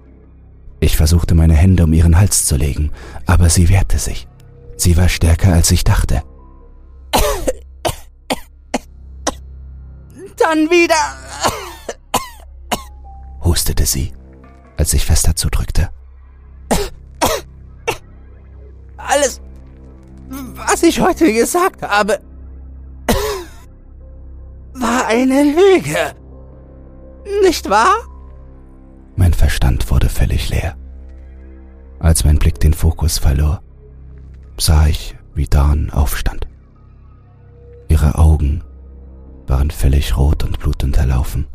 Ich 0.80 0.96
versuchte 0.96 1.36
meine 1.36 1.54
Hände 1.54 1.84
um 1.84 1.92
ihren 1.92 2.18
Hals 2.18 2.44
zu 2.44 2.56
legen, 2.56 2.90
aber 3.24 3.50
sie 3.50 3.68
wehrte 3.68 4.00
sich. 4.00 4.26
Sie 4.76 4.96
war 4.96 5.08
stärker, 5.08 5.52
als 5.52 5.70
ich 5.70 5.84
dachte. 5.84 6.24
Dann 10.36 10.70
wieder. 10.70 10.96
hustete 13.44 13.86
sie, 13.86 14.12
als 14.76 14.92
ich 14.92 15.04
fester 15.06 15.36
zudrückte. 15.36 15.90
Alles, 19.06 19.40
was 20.28 20.82
ich 20.82 21.00
heute 21.00 21.32
gesagt 21.32 21.82
habe, 21.82 22.20
war 24.74 25.06
eine 25.06 25.42
Lüge. 25.42 26.14
Nicht 27.42 27.68
wahr? 27.68 27.96
Mein 29.16 29.32
Verstand 29.32 29.90
wurde 29.90 30.08
völlig 30.08 30.50
leer. 30.50 30.76
Als 31.98 32.24
mein 32.24 32.38
Blick 32.38 32.60
den 32.60 32.74
Fokus 32.74 33.18
verlor, 33.18 33.62
sah 34.58 34.86
ich, 34.86 35.16
wie 35.34 35.46
Dawn 35.46 35.90
aufstand. 35.90 36.46
Ihre 37.88 38.16
Augen 38.16 38.62
waren 39.46 39.70
völlig 39.70 40.16
rot 40.16 40.44
und 40.44 40.58
blutunterlaufen. 40.58 41.46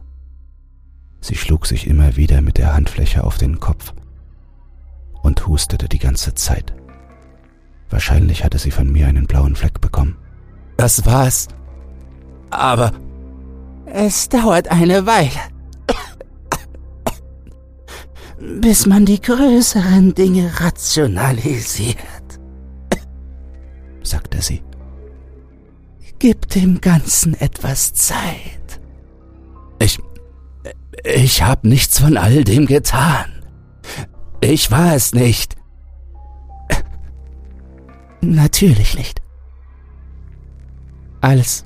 Sie 1.19 1.35
schlug 1.35 1.67
sich 1.67 1.87
immer 1.87 2.15
wieder 2.15 2.41
mit 2.41 2.57
der 2.57 2.73
Handfläche 2.73 3.23
auf 3.23 3.37
den 3.37 3.59
Kopf 3.59 3.93
und 5.21 5.45
hustete 5.45 5.87
die 5.87 5.99
ganze 5.99 6.33
Zeit. 6.33 6.73
Wahrscheinlich 7.91 8.43
hatte 8.43 8.57
sie 8.57 8.71
von 8.71 8.91
mir 8.91 9.07
einen 9.07 9.27
blauen 9.27 9.55
Fleck 9.55 9.81
bekommen. 9.81 10.17
Das 10.77 11.05
war's. 11.05 11.49
Aber 12.49 12.93
es 13.85 14.29
dauert 14.29 14.69
eine 14.69 15.05
Weile, 15.05 15.29
bis 18.39 18.85
man 18.85 19.05
die 19.05 19.21
größeren 19.21 20.15
Dinge 20.15 20.51
rationalisiert, 20.59 21.97
sagte 24.03 24.41
sie. 24.41 24.63
Gib 26.19 26.49
dem 26.49 26.79
Ganzen 26.81 27.33
etwas 27.39 27.93
Zeit. 27.93 28.79
Ich. 29.79 29.99
Ich 31.03 31.41
hab 31.41 31.63
nichts 31.63 31.99
von 31.99 32.15
all 32.15 32.43
dem 32.43 32.67
getan. 32.67 33.43
Ich 34.39 34.69
war 34.69 34.93
es 34.93 35.13
nicht. 35.13 35.55
Natürlich 38.21 38.95
nicht. 38.95 39.21
Alles, 41.21 41.65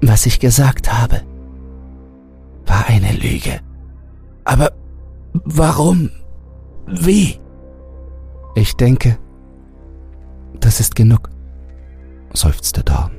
was 0.00 0.26
ich 0.26 0.40
gesagt 0.40 0.92
habe, 0.92 1.22
war 2.66 2.86
eine 2.86 3.12
Lüge. 3.12 3.60
Aber 4.44 4.72
warum? 5.44 6.10
Wie? 6.86 7.38
Ich 8.54 8.74
denke, 8.74 9.18
das 10.60 10.80
ist 10.80 10.96
genug, 10.96 11.30
seufzte 12.32 12.82
Dawn. 12.82 13.10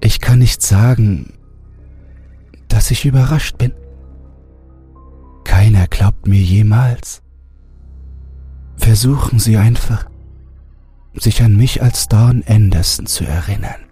Ich 0.00 0.20
kann 0.20 0.38
nicht 0.38 0.62
sagen, 0.62 1.32
dass 2.68 2.90
ich 2.90 3.04
überrascht 3.04 3.58
bin. 3.58 3.72
Keiner 5.44 5.86
glaubt 5.88 6.26
mir 6.28 6.40
jemals. 6.40 7.22
Versuchen 8.76 9.38
Sie 9.38 9.56
einfach, 9.56 10.06
sich 11.16 11.42
an 11.42 11.56
mich 11.56 11.82
als 11.82 12.08
Dawn 12.08 12.44
Anderson 12.46 13.06
zu 13.06 13.24
erinnern. 13.24 13.86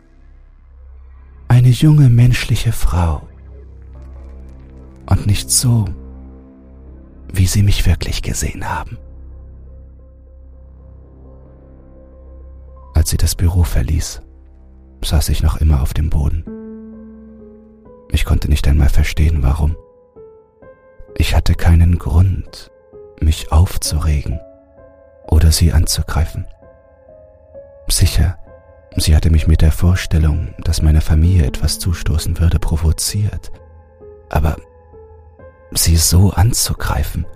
Eine 1.48 1.68
junge 1.68 2.10
menschliche 2.10 2.72
Frau. 2.72 3.26
Und 5.06 5.26
nicht 5.26 5.50
so, 5.50 5.84
wie 7.32 7.46
Sie 7.46 7.62
mich 7.62 7.86
wirklich 7.86 8.22
gesehen 8.22 8.68
haben. 8.68 8.98
Als 12.94 13.10
sie 13.10 13.16
das 13.16 13.34
Büro 13.34 13.64
verließ, 13.64 14.22
saß 15.02 15.28
ich 15.28 15.42
noch 15.42 15.60
immer 15.60 15.82
auf 15.82 15.92
dem 15.92 16.08
Boden. 16.10 16.44
Ich 18.10 18.24
konnte 18.24 18.48
nicht 18.48 18.66
einmal 18.68 18.88
verstehen, 18.88 19.42
warum. 19.42 19.76
Ich 21.16 21.34
hatte 21.34 21.54
keinen 21.54 21.98
Grund, 21.98 22.70
mich 23.20 23.52
aufzuregen 23.52 24.40
oder 25.26 25.52
sie 25.52 25.72
anzugreifen. 25.72 26.46
Sicher, 27.88 28.38
sie 28.96 29.14
hatte 29.14 29.30
mich 29.30 29.46
mit 29.46 29.60
der 29.60 29.72
Vorstellung, 29.72 30.54
dass 30.58 30.82
meiner 30.82 31.00
Familie 31.00 31.46
etwas 31.46 31.78
zustoßen 31.78 32.38
würde, 32.38 32.58
provoziert. 32.58 33.52
Aber 34.30 34.56
sie 35.72 35.96
so 35.96 36.30
anzugreifen, 36.30 37.26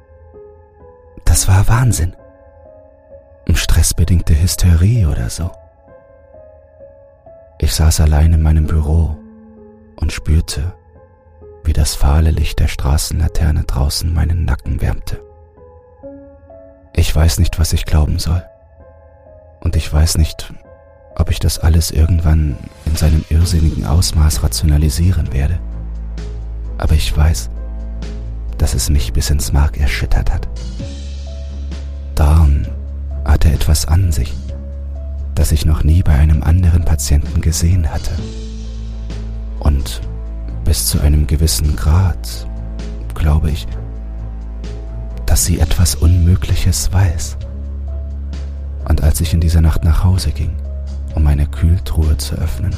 das 1.25 1.49
war 1.49 1.69
Wahnsinn. 1.69 2.15
Stressbedingte 3.55 4.41
Hysterie 4.41 5.07
oder 5.07 5.31
so. 5.31 5.51
Ich 7.59 7.75
saß 7.75 8.01
allein 8.01 8.33
in 8.33 8.43
meinem 8.43 8.67
Büro 8.67 9.17
und 9.97 10.13
spürte, 10.13 10.75
wie 11.65 11.73
das 11.73 11.95
fahle 11.95 12.31
Licht 12.31 12.61
der 12.61 12.69
Straßenlaterne 12.69 13.65
draußen 13.65 14.13
meinen 14.13 14.45
Nacken 14.45 14.81
wärmte. 14.81 15.23
Ich 16.95 17.15
weiß 17.15 17.39
nicht, 17.39 17.59
was 17.59 17.73
ich 17.73 17.85
glauben 17.85 18.19
soll. 18.19 18.43
Und 19.61 19.77
ich 19.77 19.93
weiß 19.93 20.19
nicht, 20.19 20.53
ob 21.17 21.31
ich 21.31 21.41
das 21.41 21.59
alles 21.59 21.91
irgendwann 21.91 22.57
in 22.87 22.97
seinem 22.97 23.25
irrsinnigen 23.29 23.85
Ausmaß 23.85 24.43
rationalisieren 24.43 25.33
werde. 25.33 25.59
Aber 26.79 26.95
ich 26.95 27.15
weiß, 27.17 27.51
dass 28.57 28.75
es 28.75 28.89
mich 28.89 29.13
bis 29.13 29.31
ins 29.31 29.53
Mark 29.53 29.79
erschüttert 29.79 30.33
hat. 30.33 30.49
Darn 32.15 32.69
hatte 33.25 33.51
etwas 33.51 33.87
an 33.87 34.13
sich, 34.13 34.33
das 35.35 35.53
ich 35.53 35.65
noch 35.65 35.85
nie 35.85 36.03
bei 36.03 36.15
einem 36.15 36.43
anderen 36.43 36.85
Patienten 36.85 37.41
gesehen 37.41 37.91
hatte. 37.91 38.13
Und 39.61 40.01
bis 40.65 40.87
zu 40.87 41.01
einem 41.01 41.27
gewissen 41.27 41.77
Grad 41.77 42.47
glaube 43.15 43.51
ich, 43.51 43.67
dass 45.27 45.45
sie 45.45 45.59
etwas 45.59 45.95
Unmögliches 45.95 46.93
weiß. 46.93 47.37
Und 48.89 49.03
als 49.03 49.21
ich 49.21 49.35
in 49.35 49.41
dieser 49.41 49.61
Nacht 49.61 49.85
nach 49.85 50.03
Hause 50.03 50.31
ging, 50.33 50.51
um 51.15 51.23
meine 51.23 51.47
Kühltruhe 51.47 52.17
zu 52.17 52.35
öffnen, 52.37 52.75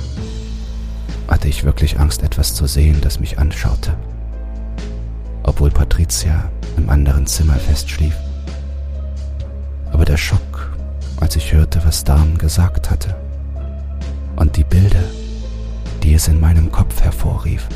hatte 1.28 1.48
ich 1.48 1.64
wirklich 1.64 1.98
Angst, 2.00 2.22
etwas 2.22 2.54
zu 2.54 2.66
sehen, 2.66 3.00
das 3.00 3.20
mich 3.20 3.38
anschaute. 3.38 3.94
Obwohl 5.44 5.70
Patricia 5.70 6.50
im 6.76 6.90
anderen 6.90 7.26
Zimmer 7.26 7.54
festschlief. 7.54 8.16
Aber 9.92 10.04
der 10.04 10.16
Schock, 10.16 10.72
als 11.20 11.36
ich 11.36 11.52
hörte, 11.52 11.80
was 11.84 12.04
Darm 12.04 12.36
gesagt 12.36 12.90
hatte, 12.90 13.14
und 14.36 14.56
die 14.56 14.64
Bilder, 14.64 15.04
die 16.02 16.14
es 16.14 16.28
in 16.28 16.40
meinem 16.40 16.72
Kopf 16.72 17.00
hervorrief, 17.02 17.68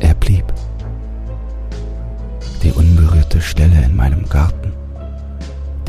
er 0.00 0.14
blieb. 0.14 0.44
Die 2.62 2.72
unberührte 2.72 3.40
Stelle 3.40 3.82
in 3.84 3.94
meinem 3.94 4.28
Garten, 4.28 4.72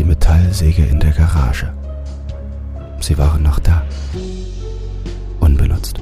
die 0.04 0.10
Metallsäge 0.10 0.86
in 0.86 1.00
der 1.00 1.12
Garage. 1.12 1.72
Sie 3.00 3.18
waren 3.18 3.42
noch 3.42 3.60
da, 3.60 3.84
unbenutzt. 5.40 6.00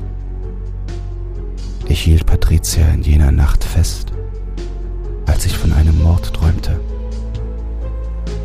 Ich 1.87 2.01
hielt 2.01 2.25
Patricia 2.25 2.87
in 2.87 3.03
jener 3.03 3.31
Nacht 3.31 3.63
fest, 3.63 4.11
als 5.27 5.45
ich 5.45 5.57
von 5.57 5.71
einem 5.73 6.01
Mord 6.01 6.33
träumte, 6.33 6.79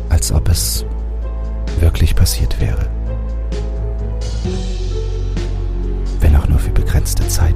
als 0.09 0.31
ob 0.31 0.49
es 0.49 0.85
wirklich 1.79 2.15
passiert 2.15 2.59
wäre. 2.61 2.87
Wenn 6.19 6.35
auch 6.35 6.47
nur 6.47 6.59
für 6.59 6.71
begrenzte 6.71 7.27
Zeit. 7.27 7.55